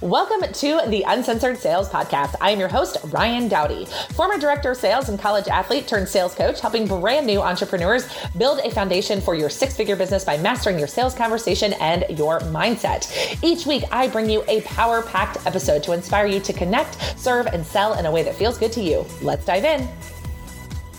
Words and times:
Welcome 0.00 0.52
to 0.52 0.80
the 0.86 1.02
Uncensored 1.08 1.58
Sales 1.58 1.88
Podcast. 1.88 2.36
I 2.40 2.50
am 2.52 2.60
your 2.60 2.68
host, 2.68 2.98
Ryann 3.06 3.48
Dowdy, 3.48 3.84
former 4.14 4.38
director 4.38 4.70
of 4.70 4.76
sales 4.76 5.08
and 5.08 5.18
college 5.18 5.48
athlete 5.48 5.88
turned 5.88 6.08
sales 6.08 6.36
coach, 6.36 6.60
helping 6.60 6.86
brand 6.86 7.26
new 7.26 7.40
entrepreneurs 7.40 8.08
build 8.36 8.60
a 8.60 8.70
foundation 8.70 9.20
for 9.20 9.34
your 9.34 9.50
six 9.50 9.76
figure 9.76 9.96
business 9.96 10.24
by 10.24 10.36
mastering 10.36 10.78
your 10.78 10.86
sales 10.86 11.16
conversation 11.16 11.72
and 11.80 12.04
your 12.16 12.38
mindset. 12.42 13.42
Each 13.42 13.66
week, 13.66 13.82
I 13.90 14.06
bring 14.06 14.30
you 14.30 14.44
a 14.46 14.60
power 14.60 15.02
packed 15.02 15.44
episode 15.44 15.82
to 15.82 15.92
inspire 15.94 16.26
you 16.26 16.38
to 16.38 16.52
connect, 16.52 17.18
serve, 17.18 17.48
and 17.48 17.66
sell 17.66 17.98
in 17.98 18.06
a 18.06 18.12
way 18.12 18.22
that 18.22 18.36
feels 18.36 18.56
good 18.56 18.70
to 18.72 18.80
you. 18.80 19.04
Let's 19.20 19.46
dive 19.46 19.64
in. 19.64 19.88